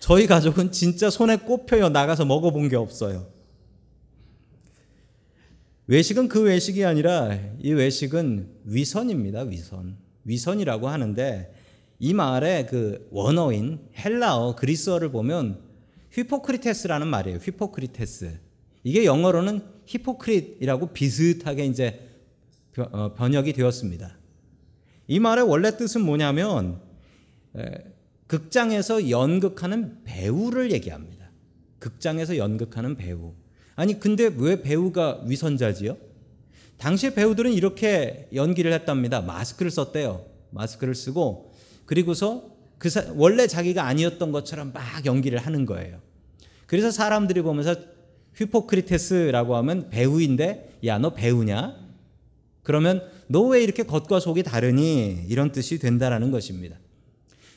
저희 0.00 0.26
가족은 0.26 0.70
진짜 0.72 1.10
손에 1.10 1.36
꼽혀요. 1.36 1.88
나가서 1.88 2.24
먹어본 2.24 2.68
게 2.68 2.76
없어요. 2.76 3.26
외식은 5.88 6.28
그 6.28 6.42
외식이 6.42 6.84
아니라 6.84 7.38
이 7.60 7.72
외식은 7.72 8.48
위선입니다. 8.64 9.42
위선. 9.42 9.96
위선이라고 10.24 10.88
하는데 10.88 11.52
이 11.98 12.12
말의 12.12 12.66
그 12.66 13.08
원어인 13.10 13.80
헬라어 13.96 14.56
그리스어를 14.56 15.10
보면 15.10 15.60
ὑποκριτής라는 16.12 17.06
말이에요. 17.06 17.38
ὑποκριτής. 17.38 18.38
이게 18.84 19.04
영어로는 19.04 19.75
hypocrite이라고 19.86 20.92
비슷하게 20.92 21.66
이제 21.66 22.08
어, 22.78 23.14
번역이 23.14 23.52
되었습니다. 23.54 24.16
이 25.08 25.18
말의 25.18 25.48
원래 25.48 25.76
뜻은 25.76 26.02
뭐냐면 26.02 26.80
극장에서 28.26 29.08
연극하는 29.08 30.02
배우를 30.04 30.72
얘기합니다. 30.72 31.30
극장에서 31.78 32.36
연극하는 32.36 32.96
배우. 32.96 33.34
아니 33.76 33.98
근데 34.00 34.30
왜 34.36 34.62
배우가 34.62 35.22
위선자지요? 35.24 35.96
당시 36.76 37.14
배우들은 37.14 37.52
이렇게 37.52 38.28
연기를 38.34 38.72
했답니다. 38.72 39.20
마스크를 39.20 39.70
썼대요. 39.70 40.26
마스크를 40.50 40.94
쓰고 40.94 41.52
그리고서 41.86 42.50
그 42.78 42.90
사, 42.90 43.06
원래 43.14 43.46
자기가 43.46 43.84
아니었던 43.84 44.32
것처럼 44.32 44.72
막 44.72 45.06
연기를 45.06 45.38
하는 45.38 45.64
거예요. 45.64 46.00
그래서 46.66 46.90
사람들이 46.90 47.42
보면서 47.42 47.76
휘포크리테스라고 48.36 49.56
하면 49.56 49.88
배우인데 49.90 50.78
야 50.84 50.98
너 50.98 51.10
배우냐? 51.14 51.74
그러면 52.62 53.02
너 53.28 53.48
왜 53.48 53.62
이렇게 53.62 53.82
겉과 53.82 54.20
속이 54.20 54.42
다르니? 54.42 55.24
이런 55.28 55.52
뜻이 55.52 55.78
된다라는 55.78 56.30
것입니다. 56.30 56.76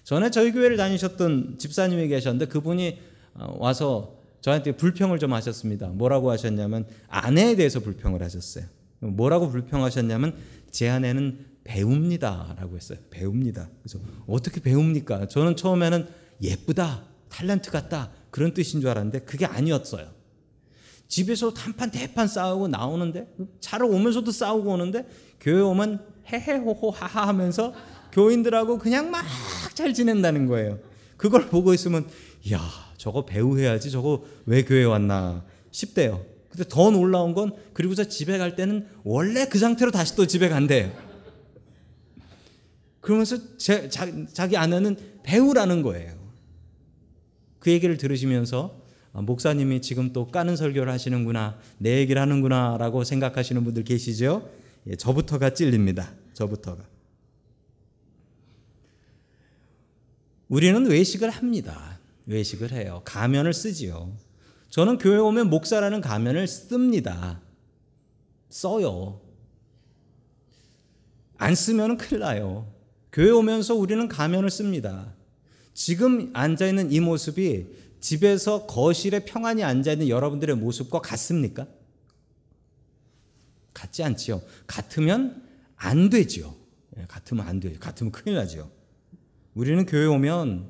전에 0.04 0.32
저희 0.32 0.52
교회를 0.52 0.78
다니셨던 0.78 1.58
집사님이 1.60 2.08
계셨는데 2.08 2.46
그분이 2.48 2.98
어, 3.36 3.56
와서 3.60 4.16
저한테 4.42 4.72
불평을 4.76 5.20
좀 5.20 5.34
하셨습니다. 5.34 5.88
뭐라고 5.90 6.32
하셨냐면 6.32 6.88
아내에 7.08 7.56
대해서 7.56 7.80
불평을 7.80 8.24
하셨어요. 8.24 8.66
뭐라고 9.00 9.50
불평하셨냐면 9.50 10.36
제 10.72 10.90
아내는 10.90 11.46
배웁니다라고 11.64 12.76
했어요. 12.76 12.98
배웁니다. 13.12 13.70
그래서 13.84 14.00
어떻게 14.28 14.60
배웁니까? 14.62 15.28
저는 15.28 15.56
처음에는 15.56 16.08
예쁘다, 16.42 17.04
탤런트 17.30 17.70
같다 17.72 18.12
그런 18.32 18.54
뜻인 18.54 18.82
줄 18.82 18.90
알았는데 18.90 19.20
그게 19.20 19.46
아니었어요. 19.46 20.08
집에서 21.10 21.52
한판 21.54 21.92
대판 21.92 22.28
싸우고 22.28 22.70
나오는데 22.70 23.28
차로 23.60 23.90
오면서도 23.90 24.32
싸우고 24.32 24.72
오는데 24.72 25.06
교회 25.42 25.60
오면 25.60 26.06
헤헤호호 26.32 26.92
하하 26.92 27.28
하면서 27.28 27.74
교인들하고 28.14 28.78
그냥 28.78 29.12
막 29.12 29.26
잘 29.80 29.94
지낸다는 29.94 30.46
거예요. 30.48 30.78
그걸 31.16 31.48
보고 31.48 31.74
있으면 31.74 32.06
야 32.52 32.60
저거 32.98 33.24
배우해야지 33.26 33.92
저거 33.92 34.26
왜 34.46 34.66
교회 34.66 34.84
왔나 34.84 35.46
싶대요. 35.72 36.26
근데 36.50 36.66
더 36.68 36.92
놀라운 36.92 37.34
건 37.34 37.54
그리고서 37.72 38.04
집에 38.04 38.38
갈 38.38 38.58
때는 38.58 38.88
원래 39.06 39.48
그 39.48 39.58
상태로 39.58 39.92
다시 39.92 40.18
또 40.18 40.28
집에 40.28 40.50
간대요. 40.50 40.92
그러면서 43.00 43.38
제, 43.58 43.88
자, 43.88 44.06
자기 44.34 44.58
아내는 44.58 44.98
배우라는 45.24 45.82
거예요. 45.82 46.14
그 47.60 47.72
얘기를 47.72 47.96
들으시면서 47.96 48.82
아, 48.84 48.89
목사님이 49.22 49.82
지금 49.82 50.14
또 50.14 50.28
까는 50.28 50.56
설교를 50.56 50.92
하시는구나, 50.92 51.60
내 51.78 51.98
얘기를 52.00 52.22
하는구나 52.22 52.78
라고 52.78 53.04
생각하시는 53.04 53.64
분들 53.64 53.84
계시죠? 53.84 54.50
예, 54.88 54.96
저부터가 54.96 55.54
찔립니다. 55.54 56.14
저부터가. 56.34 56.84
우리는 60.48 60.86
외식을 60.86 61.30
합니다. 61.30 62.00
외식을 62.26 62.72
해요. 62.72 63.02
가면을 63.06 63.54
쓰지요. 63.54 64.16
저는 64.70 64.98
교회 64.98 65.18
오면 65.18 65.50
목사라는 65.50 66.02
가면을 66.02 66.48
씁니다. 66.48 67.42
써요. 68.50 69.22
안 71.38 71.56
쓰면 71.56 71.98
큰일 71.98 72.20
나요. 72.22 72.72
교회 73.12 73.32
오면서 73.32 73.76
우리는 73.76 74.08
가면을 74.08 74.50
씁니다. 74.50 75.14
지금 75.74 76.30
앉아있는 76.34 76.92
이 76.92 77.00
모습이 77.00 77.66
집에서 78.00 78.66
거실에 78.66 79.26
평안히 79.26 79.64
앉아 79.64 79.94
있는 79.94 80.08
여러분들의 80.10 80.56
모습과 80.56 81.02
같습니까? 81.02 81.68
같지 83.74 84.04
않지요. 84.04 84.42
같으면 84.68 85.48
안 85.76 86.10
되지요. 86.10 86.56
예, 86.98 87.06
같으면 87.08 87.48
안 87.48 87.60
돼요. 87.60 87.78
같으면 87.80 88.12
큰일 88.12 88.36
나죠. 88.36 88.72
우리는 89.54 89.86
교회 89.86 90.06
오면 90.06 90.70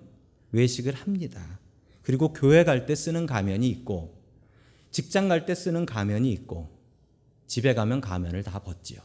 외식을 0.51 0.93
합니다. 0.93 1.59
그리고 2.01 2.33
교회 2.33 2.63
갈 2.63 2.85
때 2.85 2.95
쓰는 2.95 3.25
가면이 3.25 3.67
있고, 3.69 4.19
직장 4.91 5.27
갈 5.27 5.45
때 5.45 5.53
쓰는 5.53 5.85
가면이 5.85 6.31
있고, 6.31 6.69
집에 7.45 7.73
가면 7.73 8.01
가면을 8.01 8.43
다 8.43 8.59
벗지요. 8.59 8.99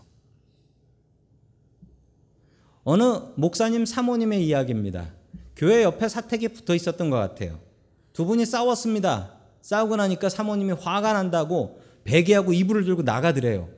어느 2.85 3.03
목사님 3.37 3.87
사모님의 3.87 4.47
이야기입니다. 4.47 5.13
교회 5.57 5.83
옆에 5.83 6.09
사택이 6.09 6.49
붙어 6.49 6.75
있었던 6.75 7.09
것 7.11 7.17
같아요. 7.17 7.61
두 8.15 8.25
분이 8.25 8.47
싸웠습니다. 8.47 9.33
싸우고 9.61 9.97
나니까 9.97 10.29
사모님이 10.29 10.73
화가 10.73 11.13
난다고 11.13 11.81
베개하고 12.05 12.53
이불을 12.53 12.85
들고 12.85 13.03
나가더래요. 13.03 13.69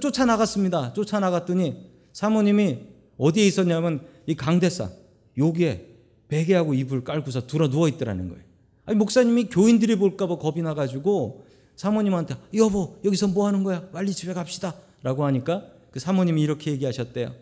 쫓아나갔습니다. 0.00 0.94
쫓아나갔더니 0.94 1.90
사모님이 2.12 2.78
어디에 3.18 3.46
있었냐면 3.46 4.06
이 4.26 4.34
강대상 4.34 4.90
여기에 5.36 5.86
베개하고 6.28 6.74
이불 6.74 7.04
깔고서 7.04 7.46
들어 7.46 7.68
누워 7.68 7.88
있더라는 7.88 8.30
거예요. 8.30 8.42
아니 8.86 8.96
목사님이 8.96 9.44
교인들이 9.44 9.96
볼까봐 9.96 10.38
겁이 10.38 10.62
나가지고 10.62 11.44
사모님한테 11.76 12.36
여보 12.54 12.96
여기서 13.04 13.28
뭐 13.28 13.46
하는 13.46 13.64
거야? 13.64 13.90
빨리 13.90 14.12
집에 14.12 14.32
갑시다라고 14.32 15.24
하니까 15.26 15.64
그 15.90 16.00
사모님이 16.00 16.40
이렇게 16.40 16.70
얘기하셨대요. 16.70 17.34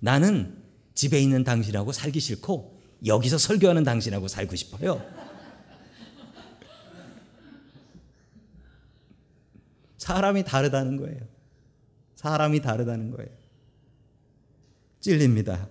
나는 0.00 0.56
집에 0.94 1.20
있는 1.20 1.44
당신하고 1.44 1.92
살기 1.92 2.18
싫고 2.18 2.80
여기서 3.06 3.38
설교하는 3.38 3.84
당신하고 3.84 4.26
살고 4.26 4.56
싶어요. 4.56 5.25
사람이 10.06 10.44
다르다는 10.44 10.98
거예요. 10.98 11.18
사람이 12.14 12.60
다르다는 12.60 13.10
거예요. 13.10 13.28
찔립니다. 15.00 15.68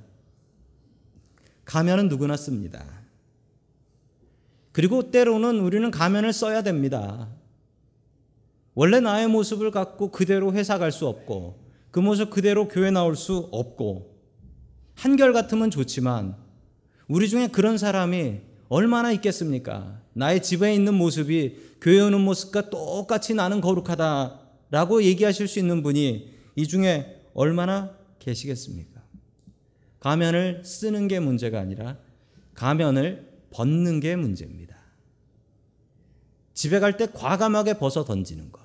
가면은 1.64 2.10
누구나 2.10 2.36
씁니다. 2.36 2.86
그리고 4.74 5.10
때로는 5.10 5.62
우리는 5.62 5.90
가면을 5.90 6.34
써야 6.34 6.64
됩니다. 6.64 7.30
원래 8.74 9.00
나의 9.00 9.30
모습을 9.30 9.72
갖고 9.72 10.12
그대로 10.12 10.52
회사 10.52 10.78
갈 10.78 10.92
수 10.92 11.08
없고 11.08 11.64
그 11.92 12.02
모습 12.02 12.30
그대로 12.30 12.68
교회 12.68 12.92
나올 12.92 13.16
수 13.16 13.48
없고 13.54 14.20
한결 14.96 15.32
같으면 15.32 15.72
좋지만 15.72 16.36
우리 17.08 17.30
중에 17.30 17.48
그런 17.48 17.78
사람이 17.78 18.42
얼마나 18.68 19.14
있겠습니까? 19.14 20.02
나의 20.12 20.44
집에 20.44 20.76
있는 20.76 20.94
모습이 20.94 21.75
교회 21.86 22.00
오는 22.02 22.20
모습과 22.22 22.72
똑같이 22.72 23.36
나는 23.36 23.62
거룩하다라고 23.62 25.04
얘기하실 25.04 25.48
수 25.48 25.60
있는 25.60 25.84
분이 25.84 26.34
이 26.56 26.68
중에 26.68 27.22
얼마나 27.36 27.96
계시겠습니까? 28.18 29.04
가면을 30.00 30.64
쓰는 30.66 31.08
게 31.08 31.20
문제가 31.20 31.60
아니라 31.60 32.00
가면을 32.56 33.32
벗는 33.52 34.00
게 34.00 34.16
문제입니다. 34.16 34.76
집에 36.56 36.80
갈 36.80 36.98
때 36.98 37.06
과감하게 37.06 37.76
벗어 37.76 38.04
던지는 38.04 38.52
것. 38.52 38.64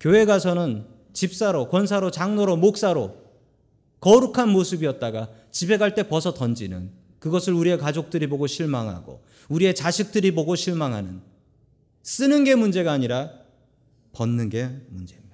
교회 0.00 0.24
가서는 0.24 0.86
집사로, 1.12 1.68
권사로, 1.68 2.10
장로로, 2.10 2.56
목사로 2.56 3.18
거룩한 4.00 4.48
모습이었다가 4.48 5.28
집에 5.50 5.76
갈 5.76 5.94
때 5.94 6.08
벗어 6.08 6.32
던지는 6.32 6.90
그것을 7.18 7.52
우리의 7.52 7.76
가족들이 7.76 8.28
보고 8.28 8.46
실망하고 8.46 9.22
우리의 9.50 9.74
자식들이 9.74 10.34
보고 10.34 10.56
실망하는 10.56 11.33
쓰는 12.04 12.44
게 12.44 12.54
문제가 12.54 12.92
아니라 12.92 13.32
벗는 14.12 14.50
게 14.50 14.68
문제입니다. 14.90 15.24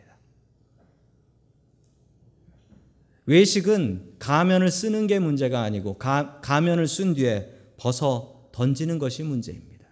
외식은 3.26 4.14
가면을 4.18 4.70
쓰는 4.70 5.06
게 5.06 5.18
문제가 5.18 5.62
아니고 5.62 5.98
가, 5.98 6.40
가면을 6.40 6.86
쓴 6.86 7.14
뒤에 7.14 7.50
벗어 7.76 8.48
던지는 8.52 8.98
것이 8.98 9.22
문제입니다. 9.24 9.86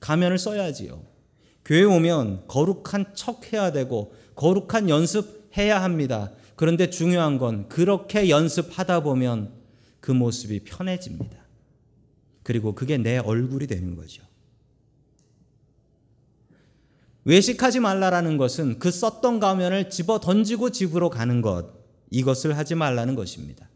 가면을 0.00 0.38
써야지요. 0.38 1.02
교회 1.64 1.82
오면 1.82 2.46
거룩한 2.46 3.14
척 3.14 3.52
해야 3.52 3.72
되고 3.72 4.14
거룩한 4.36 4.88
연습 4.88 5.50
해야 5.56 5.82
합니다. 5.82 6.32
그런데 6.54 6.90
중요한 6.90 7.38
건 7.38 7.68
그렇게 7.68 8.28
연습하다 8.28 9.02
보면 9.02 9.52
그 10.00 10.12
모습이 10.12 10.60
편해집니다. 10.60 11.38
그리고 12.44 12.74
그게 12.74 12.96
내 12.98 13.18
얼굴이 13.18 13.66
되는 13.66 13.96
거죠. 13.96 14.22
외식하지 17.28 17.80
말라라는 17.80 18.38
것은 18.38 18.78
그 18.78 18.90
썼던 18.90 19.38
가면을 19.38 19.90
집어 19.90 20.18
던지고 20.18 20.70
집으로 20.70 21.10
가는 21.10 21.42
것, 21.42 21.66
이것을 22.10 22.56
하지 22.56 22.74
말라는 22.74 23.14
것입니다. 23.16 23.68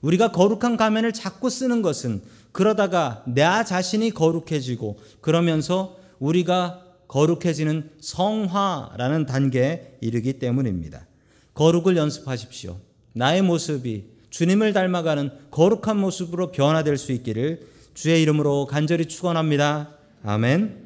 우리가 0.00 0.32
거룩한 0.32 0.78
가면을 0.78 1.12
자꾸 1.12 1.50
쓰는 1.50 1.82
것은 1.82 2.22
그러다가 2.50 3.22
나 3.26 3.62
자신이 3.62 4.12
거룩해지고 4.12 4.98
그러면서 5.20 5.98
우리가 6.18 6.82
거룩해지는 7.08 7.90
성화라는 8.00 9.26
단계에 9.26 9.98
이르기 10.00 10.38
때문입니다. 10.38 11.06
거룩을 11.52 11.98
연습하십시오. 11.98 12.78
나의 13.12 13.42
모습이 13.42 14.06
주님을 14.30 14.72
닮아가는 14.72 15.30
거룩한 15.50 15.98
모습으로 15.98 16.52
변화될 16.52 16.96
수 16.96 17.12
있기를 17.12 17.66
주의 17.92 18.22
이름으로 18.22 18.64
간절히 18.64 19.04
축원합니다. 19.04 19.90
아멘. 20.22 20.83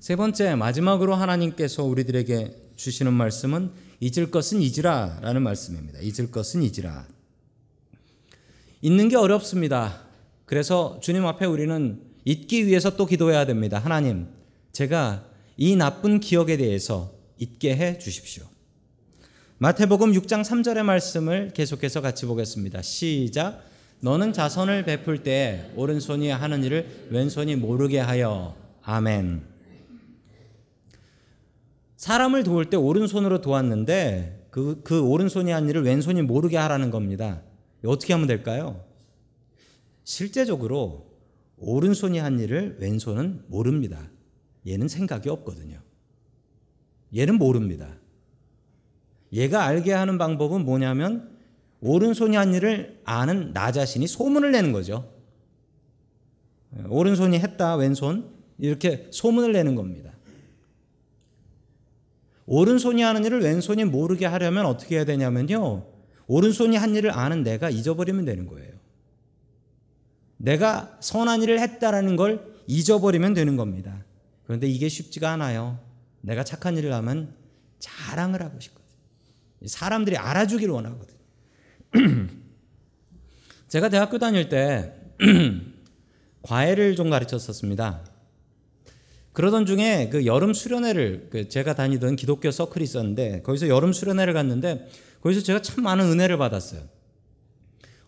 세 0.00 0.16
번째 0.16 0.54
마지막으로 0.54 1.14
하나님께서 1.14 1.84
우리들에게 1.84 2.72
주시는 2.74 3.12
말씀은 3.12 3.70
잊을 4.00 4.30
것은 4.30 4.62
잊으라라는 4.62 5.42
말씀입니다. 5.42 5.98
잊을 6.00 6.30
것은 6.30 6.62
잊으라. 6.62 7.06
잊는 8.80 9.10
게 9.10 9.16
어렵습니다. 9.16 10.00
그래서 10.46 10.98
주님 11.02 11.26
앞에 11.26 11.44
우리는 11.44 12.00
잊기 12.24 12.66
위해서 12.66 12.96
또 12.96 13.04
기도해야 13.04 13.44
됩니다. 13.44 13.78
하나님, 13.78 14.28
제가 14.72 15.26
이 15.58 15.76
나쁜 15.76 16.18
기억에 16.18 16.56
대해서 16.56 17.12
잊게 17.36 17.76
해 17.76 17.98
주십시오. 17.98 18.44
마태복음 19.58 20.12
6장 20.12 20.42
3절의 20.42 20.82
말씀을 20.82 21.50
계속해서 21.52 22.00
같이 22.00 22.24
보겠습니다. 22.24 22.80
시작. 22.80 23.62
너는 24.00 24.32
자선을 24.32 24.86
베풀 24.86 25.22
때 25.22 25.70
오른손이 25.76 26.30
하는 26.30 26.64
일을 26.64 27.08
왼손이 27.10 27.56
모르게 27.56 27.98
하여. 27.98 28.56
아멘. 28.82 29.49
사람을 32.00 32.44
도울 32.44 32.70
때 32.70 32.78
오른손으로 32.78 33.42
도왔는데 33.42 34.46
그, 34.50 34.80
그 34.82 35.02
오른손이 35.02 35.50
한 35.50 35.68
일을 35.68 35.84
왼손이 35.84 36.22
모르게 36.22 36.56
하라는 36.56 36.90
겁니다. 36.90 37.42
어떻게 37.84 38.14
하면 38.14 38.26
될까요? 38.26 38.82
실제적으로 40.04 41.10
오른손이 41.58 42.18
한 42.18 42.40
일을 42.40 42.78
왼손은 42.80 43.44
모릅니다. 43.48 44.08
얘는 44.66 44.88
생각이 44.88 45.28
없거든요. 45.28 45.78
얘는 47.14 47.34
모릅니다. 47.34 47.98
얘가 49.34 49.64
알게 49.64 49.92
하는 49.92 50.16
방법은 50.16 50.64
뭐냐면 50.64 51.36
오른손이 51.82 52.34
한 52.34 52.54
일을 52.54 53.02
아는 53.04 53.52
나 53.52 53.72
자신이 53.72 54.06
소문을 54.06 54.52
내는 54.52 54.72
거죠. 54.72 55.12
오른손이 56.88 57.38
했다, 57.40 57.76
왼손 57.76 58.32
이렇게 58.56 59.06
소문을 59.10 59.52
내는 59.52 59.74
겁니다. 59.74 60.09
오른손이 62.50 63.00
하는 63.02 63.24
일을 63.24 63.42
왼손이 63.42 63.84
모르게 63.84 64.26
하려면 64.26 64.66
어떻게 64.66 64.96
해야 64.96 65.04
되냐면요. 65.04 65.86
오른손이 66.26 66.76
한 66.76 66.96
일을 66.96 67.12
아는 67.12 67.44
내가 67.44 67.70
잊어버리면 67.70 68.24
되는 68.24 68.48
거예요. 68.48 68.72
내가 70.36 70.98
선한 70.98 71.44
일을 71.44 71.60
했다라는 71.60 72.16
걸 72.16 72.44
잊어버리면 72.66 73.34
되는 73.34 73.56
겁니다. 73.56 74.04
그런데 74.42 74.66
이게 74.66 74.88
쉽지가 74.88 75.30
않아요. 75.30 75.78
내가 76.22 76.42
착한 76.42 76.76
일을 76.76 76.92
하면 76.92 77.36
자랑을 77.78 78.42
하고 78.42 78.58
싶거든요. 78.58 78.90
사람들이 79.66 80.16
알아주기를 80.16 80.74
원하거든요. 80.74 81.18
제가 83.68 83.90
대학교 83.90 84.18
다닐 84.18 84.48
때 84.48 84.92
과외를 86.42 86.96
좀 86.96 87.10
가르쳤었습니다. 87.10 88.09
그러던 89.32 89.66
중에 89.66 90.08
그 90.10 90.26
여름 90.26 90.52
수련회를 90.52 91.28
그 91.30 91.48
제가 91.48 91.74
다니던 91.74 92.16
기독교 92.16 92.50
서클이 92.50 92.82
있었는데 92.84 93.42
거기서 93.42 93.68
여름 93.68 93.92
수련회를 93.92 94.32
갔는데 94.34 94.88
거기서 95.22 95.42
제가 95.42 95.62
참 95.62 95.84
많은 95.84 96.04
은혜를 96.06 96.36
받았어요. 96.38 96.82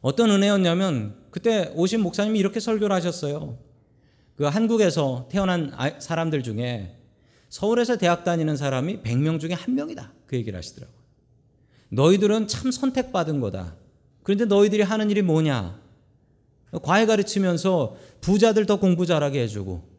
어떤 0.01 0.31
은혜였냐면 0.31 1.15
그때 1.31 1.73
오신 1.77 2.01
목사님이 2.01 2.39
이렇게 2.39 2.59
설교를 2.59 2.95
하셨어요. 2.97 3.59
그 4.37 4.45
한국에서 4.45 5.29
태어난 5.31 5.73
사람들 6.01 6.43
중에 6.43 6.97
서울에서 7.49 7.99
대학 7.99 8.25
다니는 8.25 8.57
사람이 8.57 9.03
100명 9.03 9.39
중에 9.39 9.53
한 9.53 9.75
명이다. 9.75 10.13
그 10.27 10.37
얘기를 10.37 10.57
하시더라고요. 10.57 10.99
너희들은 11.91 12.49
참 12.49 12.73
선택받은 12.73 13.41
거다. 13.41 13.77
그런데 14.23 14.47
너희들이 14.47 14.83
하는 14.83 15.11
일이 15.11 15.23
뭐냐? 15.23 15.81
과외 16.83 17.07
가르치면서 17.07 17.97
부자들 18.23 18.67
더 18.67 18.81
공부 18.81 19.05
잘하게 19.05 19.43
해주고 19.43 19.92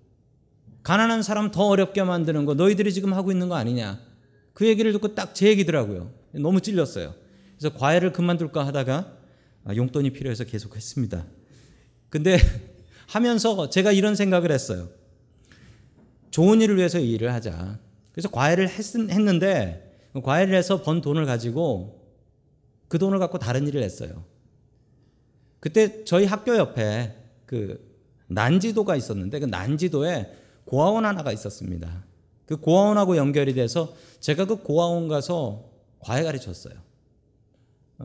가난한 0.83 1.23
사람 1.23 1.49
더 1.51 1.67
어렵게 1.67 2.03
만드는 2.03 2.45
거 2.45 2.53
너희들이 2.53 2.93
지금 2.93 3.13
하고 3.13 3.31
있는 3.31 3.49
거 3.49 3.55
아니냐? 3.55 3.99
그 4.53 4.67
얘기를 4.67 4.91
듣고 4.93 5.15
딱 5.15 5.33
제 5.33 5.47
얘기더라고요. 5.47 6.11
너무 6.33 6.61
찔렸어요. 6.61 7.15
그래서 7.57 7.75
과외를 7.77 8.11
그만둘까 8.11 8.65
하다가 8.67 9.17
아, 9.65 9.75
용돈이 9.75 10.11
필요해서 10.11 10.43
계속 10.43 10.75
했습니다. 10.75 11.25
근데 12.09 12.37
하면서 13.07 13.69
제가 13.69 13.91
이런 13.91 14.15
생각을 14.15 14.51
했어요. 14.51 14.89
좋은 16.31 16.61
일을 16.61 16.77
위해서 16.77 16.99
이 16.99 17.11
일을 17.11 17.33
하자. 17.33 17.79
그래서 18.11 18.29
과외를 18.29 18.67
했, 18.69 18.95
했는데 18.95 19.95
과외를 20.21 20.53
해서 20.53 20.81
번 20.81 21.01
돈을 21.01 21.25
가지고 21.25 22.03
그 22.87 22.99
돈을 22.99 23.19
갖고 23.19 23.39
다른 23.39 23.67
일을 23.67 23.81
했어요. 23.81 24.25
그때 25.59 26.03
저희 26.03 26.25
학교 26.25 26.57
옆에 26.57 27.15
그 27.45 27.93
난지도가 28.27 28.95
있었는데 28.95 29.39
그 29.39 29.45
난지도에 29.45 30.42
고아원 30.65 31.05
하나가 31.05 31.31
있었습니다. 31.31 32.05
그 32.45 32.57
고아원하고 32.57 33.17
연결이 33.17 33.53
돼서 33.53 33.93
제가 34.19 34.45
그 34.45 34.57
고아원 34.57 35.07
가서 35.07 35.69
과외 35.99 36.23
가르쳤어요. 36.23 36.73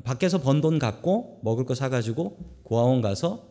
밖에서 0.05 0.39
번 0.41 0.61
돈 0.61 0.79
갖고 0.79 1.41
먹을 1.43 1.65
거 1.65 1.75
사가지고 1.75 2.61
고아원 2.63 3.01
가서 3.01 3.49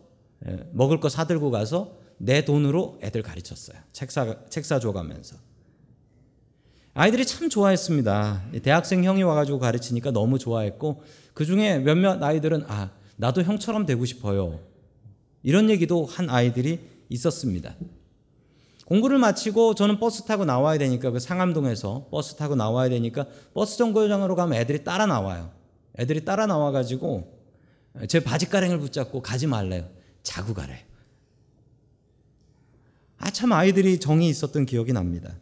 예, 0.47 0.69
먹을 0.71 0.99
거 0.99 1.09
사들고 1.09 1.51
가서 1.51 1.97
내 2.17 2.45
돈으로 2.45 2.99
애들 3.01 3.21
가르쳤어요. 3.21 3.77
책 3.91 4.11
사, 4.11 4.35
책 4.49 4.65
사 4.65 4.79
줘가면서. 4.79 5.35
아이들이 6.93 7.25
참 7.25 7.49
좋아했습니다. 7.49 8.45
대학생 8.63 9.03
형이 9.03 9.21
와가지고 9.23 9.59
가르치니까 9.59 10.11
너무 10.11 10.39
좋아했고 10.39 11.03
그 11.33 11.45
중에 11.45 11.79
몇몇 11.79 12.21
아이들은 12.23 12.63
아 12.67 12.91
나도 13.17 13.43
형처럼 13.43 13.85
되고 13.85 14.03
싶어요. 14.05 14.59
이런 15.43 15.69
얘기도 15.69 16.05
한 16.05 16.29
아이들이 16.29 16.79
있었습니다. 17.09 17.75
공부를 18.87 19.17
마치고 19.17 19.75
저는 19.75 19.99
버스 19.99 20.23
타고 20.23 20.45
나와야 20.45 20.77
되니까 20.77 21.11
그 21.11 21.19
상암동에서 21.19 22.07
버스 22.09 22.35
타고 22.35 22.55
나와야 22.55 22.87
되니까 22.87 23.25
버스 23.53 23.77
정거장으로 23.77 24.35
가면 24.35 24.57
애들이 24.57 24.85
따라 24.85 25.05
나와요. 25.05 25.51
애들이 25.99 26.23
따라 26.23 26.45
나와 26.45 26.71
가지고 26.71 27.37
제 28.07 28.21
바지 28.21 28.47
가랭이를 28.47 28.79
붙잡고 28.79 29.21
가지 29.21 29.45
말래요. 29.45 29.89
자고 30.23 30.53
가래. 30.53 30.85
아참 33.17 33.51
아이들이 33.51 33.99
정이 33.99 34.29
있었던 34.29 34.65
기억이 34.65 34.93
납니다. 34.93 35.35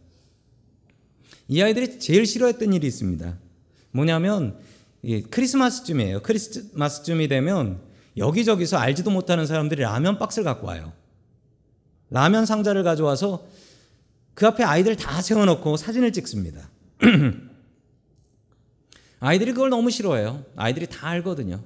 이 1.47 1.61
아이들이 1.61 1.99
제일 1.99 2.25
싫어했던 2.25 2.73
일이 2.73 2.87
있습니다. 2.87 3.37
뭐냐면 3.91 4.57
크리스마스쯤이에요. 5.29 6.23
크리스마스쯤이 6.23 7.27
되면 7.27 7.79
여기저기서 8.17 8.77
알지도 8.77 9.11
못하는 9.11 9.45
사람들이 9.45 9.83
라면 9.83 10.17
박스를 10.17 10.45
갖고 10.45 10.65
와요. 10.65 10.93
라면 12.09 12.45
상자를 12.45 12.83
가져와서 12.83 13.45
그 14.33 14.47
앞에 14.47 14.63
아이들 14.63 14.95
다 14.95 15.21
세워놓고 15.21 15.77
사진을 15.77 16.13
찍습니다. 16.13 16.69
아이들이 19.19 19.53
그걸 19.53 19.69
너무 19.69 19.89
싫어해요. 19.89 20.43
아이들이 20.55 20.87
다 20.87 21.07
알거든요. 21.09 21.61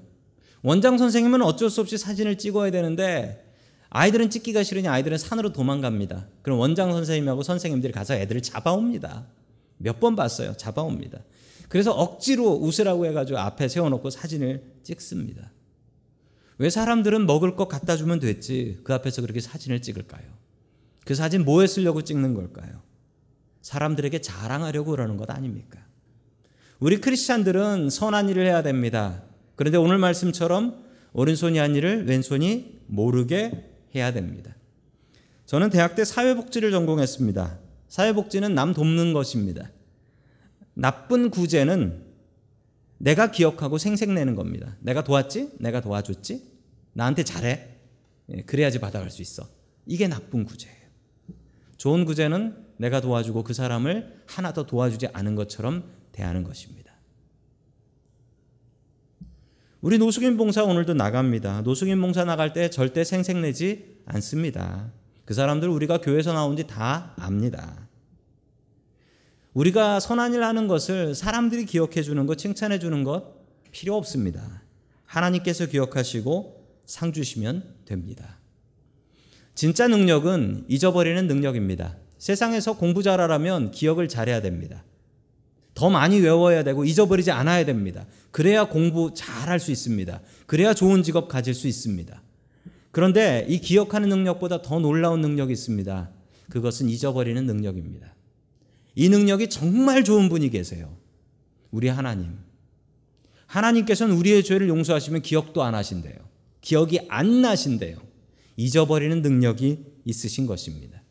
원장 0.62 0.98
선생님은 0.98 1.42
어쩔 1.42 1.70
수 1.70 1.82
없이 1.82 1.98
사진을 1.98 2.38
찍어야 2.38 2.72
되는데 2.72 3.46
아이들은 3.90 4.30
찍기가 4.30 4.64
싫으니 4.64 4.88
아이들은 4.88 5.18
산으로 5.18 5.52
도망갑니다. 5.52 6.28
그럼 6.42 6.60
원장 6.60 6.92
선생님하고 6.92 7.44
선생님들이 7.44 7.92
가서 7.92 8.14
애들을 8.14 8.42
잡아옵니다. 8.42 9.26
몇 9.78 10.00
번 10.00 10.16
봤어요. 10.16 10.54
잡아옵니다. 10.58 11.20
그래서 11.70 11.92
억지로 11.92 12.52
웃으라고 12.52 13.06
해가지고 13.08 13.40
앞에 13.40 13.68
세워놓고 13.68 14.10
사진을 14.10 14.64
찍습니다. 14.84 15.52
왜 16.60 16.70
사람들은 16.70 17.26
먹을 17.26 17.56
것 17.56 17.68
갖다 17.70 17.96
주면 17.96 18.20
됐지 18.20 18.80
그 18.84 18.94
앞에서 18.94 19.22
그렇게 19.22 19.40
사진을 19.40 19.82
찍을까요? 19.82 20.24
그 21.06 21.16
사진 21.16 21.46
뭐에 21.46 21.68
쓰려고 21.68 22.04
찍는 22.04 22.34
걸까요? 22.34 22.82
사람들에게 23.62 24.20
자랑하려고 24.20 24.92
그러는 24.92 25.16
것 25.16 25.30
아닙니까? 25.32 25.80
우리 26.80 27.00
크리스찬들은 27.00 27.90
선한 27.90 28.30
일을 28.30 28.46
해야 28.46 28.62
됩니다. 28.62 29.24
그런데 29.56 29.78
오늘 29.78 29.98
말씀처럼 29.98 30.84
오른손이 31.14 31.58
한 31.58 31.76
일을 31.76 32.06
왼손이 32.06 32.80
모르게 32.88 33.72
해야 33.96 34.12
됩니다. 34.12 34.54
저는 35.46 35.70
대학 35.70 35.96
때 35.96 36.04
사회복지를 36.04 36.72
전공했습니다. 36.72 37.58
사회복지는 37.88 38.54
남 38.54 38.74
돕는 38.74 39.14
것입니다. 39.14 39.72
나쁜 40.74 41.30
구제는 41.30 42.04
내가 42.98 43.32
기억하고 43.32 43.78
생색내는 43.78 44.36
겁니다. 44.36 44.76
내가 44.82 45.04
도왔지? 45.04 45.52
내가 45.60 45.82
도와줬지? 45.82 46.49
나한테 47.00 47.24
잘해? 47.24 47.68
예, 48.30 48.42
그래야지 48.42 48.80
받아갈 48.80 49.10
수 49.10 49.22
있어. 49.22 49.48
이게 49.86 50.08
나쁜 50.08 50.44
구제예요. 50.44 50.78
좋은 51.78 52.04
구제는 52.04 52.68
내가 52.78 53.00
도와주고 53.00 53.44
그 53.44 53.54
사람을 53.54 54.24
하나 54.28 54.52
더 54.52 54.66
도와주지 54.66 55.08
않은 55.14 55.36
것처럼 55.36 55.92
대하는 56.12 56.44
것입니다. 56.44 56.94
우리 59.80 59.98
노숙인 59.98 60.36
봉사 60.36 60.66
오늘도 60.66 60.94
나갑니다. 60.94 61.62
노숙인 61.62 62.02
봉사 62.02 62.26
나갈 62.26 62.52
때 62.52 62.70
절대 62.70 63.06
생색내지 63.06 64.02
않습니다. 64.06 64.92
그 65.24 65.34
사람들 65.34 65.70
우리가 65.70 66.02
교회에서 66.02 66.34
나온지 66.34 66.68
다 66.68 67.14
압니다. 67.18 67.88
우리가 69.54 70.02
선한 70.02 70.34
일 70.34 70.44
하는 70.44 70.68
것을 70.68 71.16
사람들이 71.16 71.66
기억해 71.66 72.02
주는 72.02 72.26
것, 72.26 72.38
칭찬해 72.38 72.78
주는 72.80 73.06
것 73.06 73.36
필요 73.72 73.96
없습니다. 73.96 74.64
하나님께서 75.06 75.66
기억하시고 75.66 76.59
상 76.90 77.14
주시면 77.14 77.76
됩니다. 77.86 78.40
진짜 79.54 79.88
능력은 79.88 80.66
잊어버리는 80.68 81.28
능력입니다. 81.28 81.98
세상에서 82.18 82.78
공부 82.78 83.04
잘하려면 83.04 83.70
기억을 83.70 84.08
잘해야 84.08 84.42
됩니다. 84.42 84.84
더 85.76 85.92
많이 85.92 86.20
외워야 86.20 86.64
되고 86.64 86.84
잊어버리지 86.84 87.30
않아야 87.30 87.64
됩니다. 87.64 88.08
그래야 88.32 88.68
공부 88.68 89.14
잘할 89.14 89.60
수 89.60 89.72
있습니다. 89.72 90.20
그래야 90.48 90.74
좋은 90.74 91.04
직업 91.04 91.28
가질 91.28 91.54
수 91.54 91.68
있습니다. 91.68 92.24
그런데 92.90 93.46
이 93.48 93.60
기억하는 93.60 94.10
능력보다 94.10 94.64
더 94.64 94.80
놀라운 94.80 95.22
능력이 95.22 95.54
있습니다. 95.54 96.10
그것은 96.50 96.90
잊어버리는 96.90 97.46
능력입니다. 97.46 98.16
이 98.96 99.10
능력이 99.10 99.50
정말 99.50 100.04
좋은 100.04 100.28
분이 100.28 100.50
계세요. 100.50 100.98
우리 101.70 101.88
하나님. 101.88 102.40
하나님께서는 103.46 104.16
우리의 104.16 104.44
죄를 104.44 104.70
용서하시면 104.70 105.22
기억도 105.22 105.62
안 105.62 105.76
하신대요. 105.76 106.29
기억이 106.62 107.00
안 107.08 107.42
나신대요. 107.42 107.98
잊어버리는 108.58 109.22
능력이 109.22 109.86
있으신 110.06 110.46
것입니다. 110.46 111.02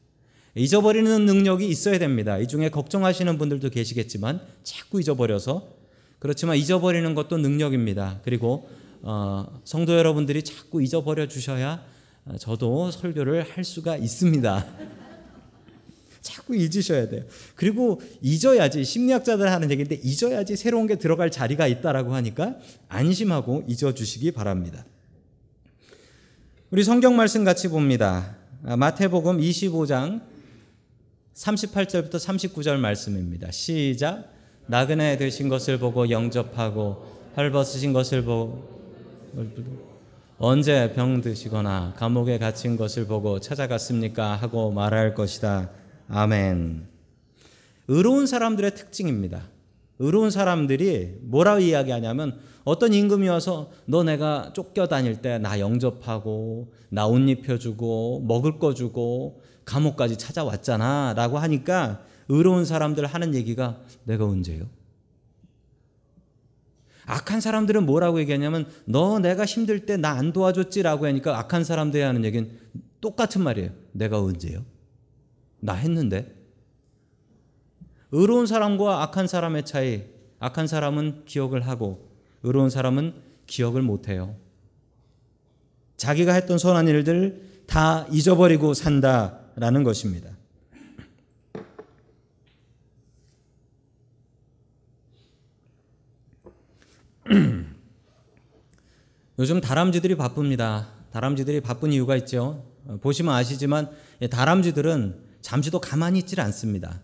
잊어버리는 0.55 1.25
능력이 1.25 1.69
있어야 1.69 1.99
됩니다. 1.99 2.39
이 2.39 2.49
중에 2.49 2.69
걱정하시는 2.69 3.39
분들도 3.39 3.71
계시겠지만 3.71 4.41
자꾸 4.65 5.01
잊어버려서 5.01 5.77
그렇지만 6.19 6.57
잊어버리는 6.57 7.15
것도 7.15 7.39
능력입니다. 7.39 8.21
그리고 8.25 8.69
어, 9.03 9.61
성도 9.65 9.97
여러분들이 9.97 10.43
자꾸 10.43 10.83
잊어버려 10.83 11.29
주셔야 11.29 11.85
저도 12.39 12.91
설교를 12.91 13.49
할 13.49 13.65
수가 13.65 13.97
있습니다. 13.97 14.67
자꾸 16.21 16.57
잊으셔야 16.57 17.09
돼요. 17.09 17.25
그리고 17.55 18.03
잊어야지 18.21 18.85
심리학자들 18.85 19.51
하는 19.51 19.71
얘기인데 19.71 19.95
잊어야지 20.03 20.57
새로운 20.57 20.87
게 20.87 20.97
들어갈 20.97 21.31
자리가 21.31 21.67
있다라고 21.69 22.15
하니까 22.15 22.57
안심하고 22.89 23.65
잊어 23.69 23.95
주시기 23.95 24.33
바랍니다. 24.33 24.85
우리 26.71 26.85
성경 26.85 27.17
말씀 27.17 27.45
같이 27.45 27.69
봅니다. 27.69 28.37
아, 28.63 28.77
마태복음 28.77 29.39
25장 29.39 30.21
38절부터 31.33 32.17
39절 32.17 32.77
말씀입니다. 32.77 33.51
시작. 33.51 34.31
나그네 34.67 35.17
되신 35.17 35.49
것을 35.49 35.79
보고 35.79 36.11
영접하고 36.11 37.07
헐벗으신 37.39 37.95
것을 37.95 38.23
보고 38.23 38.69
언제 40.37 40.93
병 40.93 41.23
드시거나 41.23 41.95
감옥에 41.97 42.39
갇힌 42.39 42.77
것을 42.77 43.07
보고 43.07 43.41
찾아갔습니까 43.41 44.37
하고 44.37 44.71
말할 44.71 45.15
것이다. 45.15 45.71
아멘. 46.11 46.87
의로운 47.87 48.27
사람들의 48.27 48.75
특징입니다. 48.75 49.41
의로운 49.99 50.31
사람들이 50.31 51.19
뭐라고 51.23 51.61
이야기하냐면 51.61 52.39
어떤 52.65 52.93
임금이 52.93 53.29
와서 53.29 53.71
너 53.87 54.03
내가 54.05 54.53
쫓겨 54.55 54.87
다닐 54.87 55.21
때 55.23 55.39
나 55.39 55.59
영접하고 55.59 56.73
나 56.91 57.07
옷 57.09 57.29
입혀주고 57.29 58.25
먹을 58.27 58.59
거 58.59 58.75
주고 58.75 59.41
감옥까지 59.65 60.17
찾아왔잖아 60.19 61.15
라고 61.17 61.39
하니까 61.39 62.03
의로운 62.29 62.65
사람들 62.65 63.07
하는 63.07 63.35
얘기가 63.35 63.81
내가 64.05 64.25
언제요? 64.27 64.67
악한 67.07 67.41
사람들은 67.41 67.87
뭐라고 67.87 68.21
얘기하냐면 68.21 68.67
너 68.85 69.19
내가 69.19 69.45
힘들 69.47 69.87
때 69.87 69.97
나 69.97 70.11
안 70.11 70.33
도와줬지라고 70.33 71.07
하니까 71.07 71.39
악한 71.39 71.65
사람들이 71.65 72.03
하는 72.03 72.25
얘기는 72.25 72.51
똑같은 73.01 73.43
말이에요. 73.43 73.71
내가 73.93 74.21
언제요? 74.23 74.65
나 75.61 75.73
했는데. 75.75 76.35
의로운 78.11 78.47
사람과 78.47 79.03
악한 79.03 79.27
사람의 79.27 79.65
차이. 79.65 80.05
악한 80.41 80.67
사람은 80.67 81.25
기억을 81.27 81.67
하고 81.67 82.09
의로운 82.43 82.71
사람은 82.71 83.15
기억을 83.47 83.83
못 83.83 84.09
해요. 84.09 84.35
자기가 85.97 86.33
했던 86.33 86.57
선한 86.59 86.89
일들 86.89 87.65
다 87.67 88.07
잊어버리고 88.11 88.73
산다라는 88.73 89.83
것입니다. 89.83 90.31
요즘 99.39 99.61
다람쥐들이 99.61 100.17
바쁩니다. 100.17 100.89
다람쥐들이 101.13 101.61
바쁜 101.61 101.93
이유가 101.93 102.17
있죠. 102.17 102.65
보시면 103.03 103.35
아시지만 103.35 103.91
다람쥐들은 104.31 105.29
잠시도 105.43 105.79
가만히 105.81 106.21
있질 106.21 106.41
않습니다. 106.41 107.03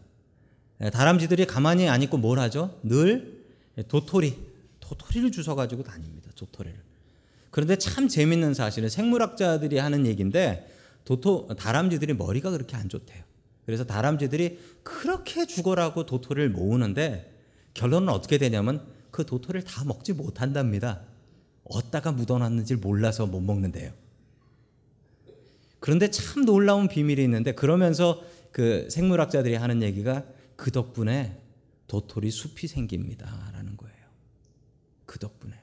예, 0.84 0.90
다람쥐들이 0.90 1.46
가만히 1.46 1.88
안 1.88 2.02
있고 2.02 2.18
뭘 2.18 2.38
하죠? 2.38 2.78
늘 2.82 3.42
도토리, 3.88 4.36
도토리를 4.80 5.32
주워 5.32 5.56
가지고 5.56 5.82
다닙니다. 5.82 6.30
도토리를. 6.36 6.78
그런데 7.50 7.76
참 7.76 8.08
재밌는 8.08 8.52
사실은 8.52 8.88
생물학자들이 8.88 9.78
하는 9.78 10.06
얘기인데 10.06 10.70
도토 11.04 11.48
다람쥐들이 11.56 12.14
머리가 12.14 12.50
그렇게 12.50 12.76
안 12.76 12.88
좋대요. 12.88 13.22
그래서 13.64 13.84
다람쥐들이 13.84 14.58
그렇게 14.82 15.46
죽어라고 15.46 16.04
도토리를 16.04 16.50
모으는데 16.50 17.32
결론은 17.72 18.10
어떻게 18.10 18.36
되냐면 18.36 18.84
그 19.10 19.24
도토리를 19.24 19.62
다 19.64 19.84
먹지 19.84 20.12
못한답니다. 20.12 21.00
어디다가 21.64 22.12
묻어놨는지 22.12 22.76
몰라서 22.76 23.26
못 23.26 23.40
먹는데요. 23.40 23.92
그런데 25.80 26.10
참 26.10 26.44
놀라운 26.44 26.88
비밀이 26.88 27.22
있는데 27.24 27.52
그러면서 27.52 28.22
그 28.52 28.88
생물학자들이 28.90 29.54
하는 29.54 29.82
얘기가 29.82 30.24
그 30.56 30.70
덕분에 30.70 31.40
도토리 31.86 32.30
숲이 32.30 32.66
생깁니다라는 32.66 33.76
거예요. 33.76 33.94
그 35.06 35.18
덕분에 35.18 35.54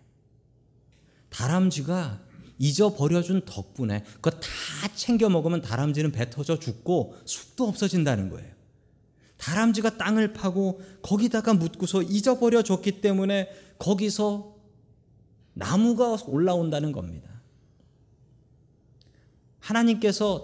다람쥐가 1.30 2.22
잊어버려준 2.60 3.46
덕분에 3.46 4.04
그거 4.16 4.30
다 4.30 4.50
챙겨 4.96 5.30
먹으면 5.30 5.62
다람쥐는 5.62 6.12
배 6.12 6.30
터져 6.30 6.60
죽고 6.60 7.16
숲도 7.26 7.68
없어진다는 7.68 8.30
거예요. 8.30 8.52
다람쥐가 9.38 9.98
땅을 9.98 10.34
파고 10.34 10.82
거기다가 11.02 11.56
묻고서 11.56 12.04
잊어버려 12.04 12.62
줬기 12.62 13.02
때문에 13.02 13.50
거기서 13.80 14.56
나무가 15.54 16.16
올라온다는 16.28 16.92
겁니다. 16.92 17.42
하나님께서 19.60 20.44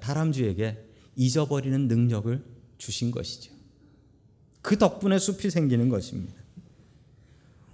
다람쥐에게 0.00 0.86
잊어버리는 1.16 1.88
능력을 1.88 2.57
주신 2.78 3.10
것이죠. 3.10 3.52
그 4.62 4.78
덕분에 4.78 5.18
숲이 5.18 5.50
생기는 5.50 5.88
것입니다. 5.88 6.34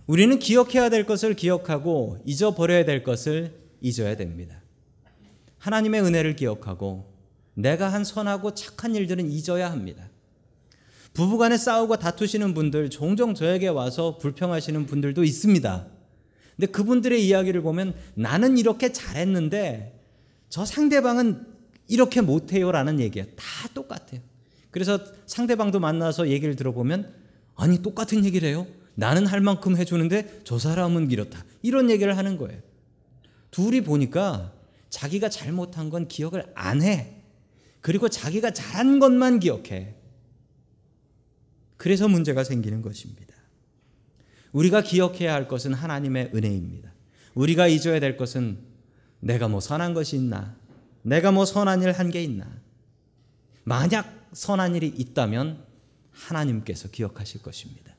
우리는 0.07 0.39
기억해야 0.39 0.91
될 0.91 1.07
것을 1.07 1.35
기억하고 1.35 2.19
잊어버려야 2.27 2.85
될 2.85 3.03
것을 3.03 3.55
잊어야 3.81 4.17
됩니다. 4.17 4.61
하나님의 5.59 6.03
은혜를 6.03 6.37
기억하고 6.37 7.15
내가 7.55 7.93
한 7.93 8.05
선하고 8.05 8.55
착한 8.55 8.95
일들은 8.95 9.31
잊어야 9.31 9.71
합니다. 9.71 10.11
부부간에 11.15 11.57
싸우고 11.57 11.97
다투시는 11.97 12.55
분들 12.55 12.91
종종 12.91 13.35
저에게 13.35 13.69
와서 13.69 14.19
불평하시는 14.19 14.85
분들도 14.87 15.23
있습니다. 15.23 15.87
근데 16.57 16.67
그분들의 16.71 17.25
이야기를 17.27 17.63
보면 17.63 17.95
나는 18.15 18.59
이렇게 18.59 18.93
잘했는데 18.93 20.01
저 20.49 20.65
상대방은 20.65 21.47
이렇게 21.89 22.21
못해요라는 22.21 23.01
얘기야. 23.01 23.25
다 23.37 23.69
똑같아요. 23.75 24.21
그래서 24.75 24.99
상대방도 25.27 25.79
만나서 25.79 26.31
얘기를 26.31 26.57
들어보면 26.57 27.15
아니 27.55 27.81
똑같은 27.81 28.25
얘기를 28.25 28.49
해요. 28.49 28.67
나는 28.97 29.25
할 29.25 29.41
만큼 29.41 29.77
해주는데 29.77 30.41
저 30.43 30.59
사람은 30.59 31.13
이렇다. 31.13 31.45
이런 31.63 31.91
얘기를 31.91 32.19
하는 32.19 32.37
거예요. 32.37 32.61
둘이 33.53 33.83
보니까 33.83 34.53
자기가 34.91 35.29
잘못한 35.29 35.91
건 35.91 36.09
기억을 36.09 36.51
안 36.57 36.83
해. 36.83 37.23
그리고 37.83 38.09
자기가 38.09 38.51
잘한 38.51 38.99
것만 38.99 39.39
기억해. 39.39 39.95
그래서 41.77 42.09
문제가 42.09 42.43
생기는 42.43 42.83
것입니다. 42.83 43.33
우리가 44.51 44.83
기억해야 44.83 45.35
할 45.35 45.47
것은 45.47 45.73
하나님의 45.73 46.33
은혜입니다. 46.35 46.93
우리가 47.35 47.69
잊어야 47.69 48.01
될 48.01 48.17
것은 48.17 48.59
내가 49.21 49.47
뭐 49.47 49.61
선한 49.61 49.95
것이 49.95 50.17
있나? 50.17 50.57
내가 51.03 51.31
뭐 51.31 51.45
선한 51.45 51.81
일 51.83 51.93
한 51.93 52.11
게 52.11 52.25
있나? 52.25 52.45
만약 53.63 54.24
선한 54.35 54.77
일이 54.77 54.89
있다면 54.89 55.65
하나님께서 56.11 56.89
기억하실 56.89 57.43
것입니다. 57.43 57.95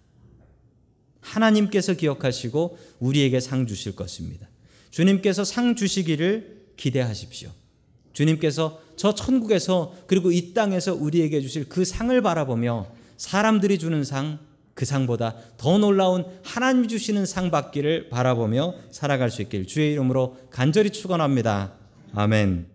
하나님께서 1.22 1.94
기억하시고 1.94 2.78
우리에게 3.00 3.40
상 3.40 3.66
주실 3.66 3.96
것입니다. 3.96 4.48
주님께서 4.92 5.44
상 5.44 5.76
주시기를 5.76 6.68
기대하십시오. 6.78 7.50
주님께서 8.14 8.80
저 8.96 9.14
천국에서 9.14 9.94
그리고 10.08 10.32
이 10.32 10.54
땅에서 10.54 10.94
우리에게 10.94 11.42
주실 11.42 11.68
그 11.68 11.84
상을 11.84 12.22
바라보며 12.22 12.88
사람들이 13.18 13.80
주는 13.80 14.04
상, 14.04 14.40
그 14.74 14.86
상보다 14.86 15.36
더 15.58 15.78
놀라운 15.78 16.26
하나님이 16.44 16.88
주시는 16.88 17.26
상 17.26 17.50
받기를 17.50 18.10
바라보며 18.10 18.76
살아갈 18.92 19.32
수 19.32 19.42
있길 19.42 19.68
주의 19.68 19.92
이름으로 19.94 20.38
간절히 20.50 20.92
축원합니다. 20.92 21.74
아멘. 22.14 22.75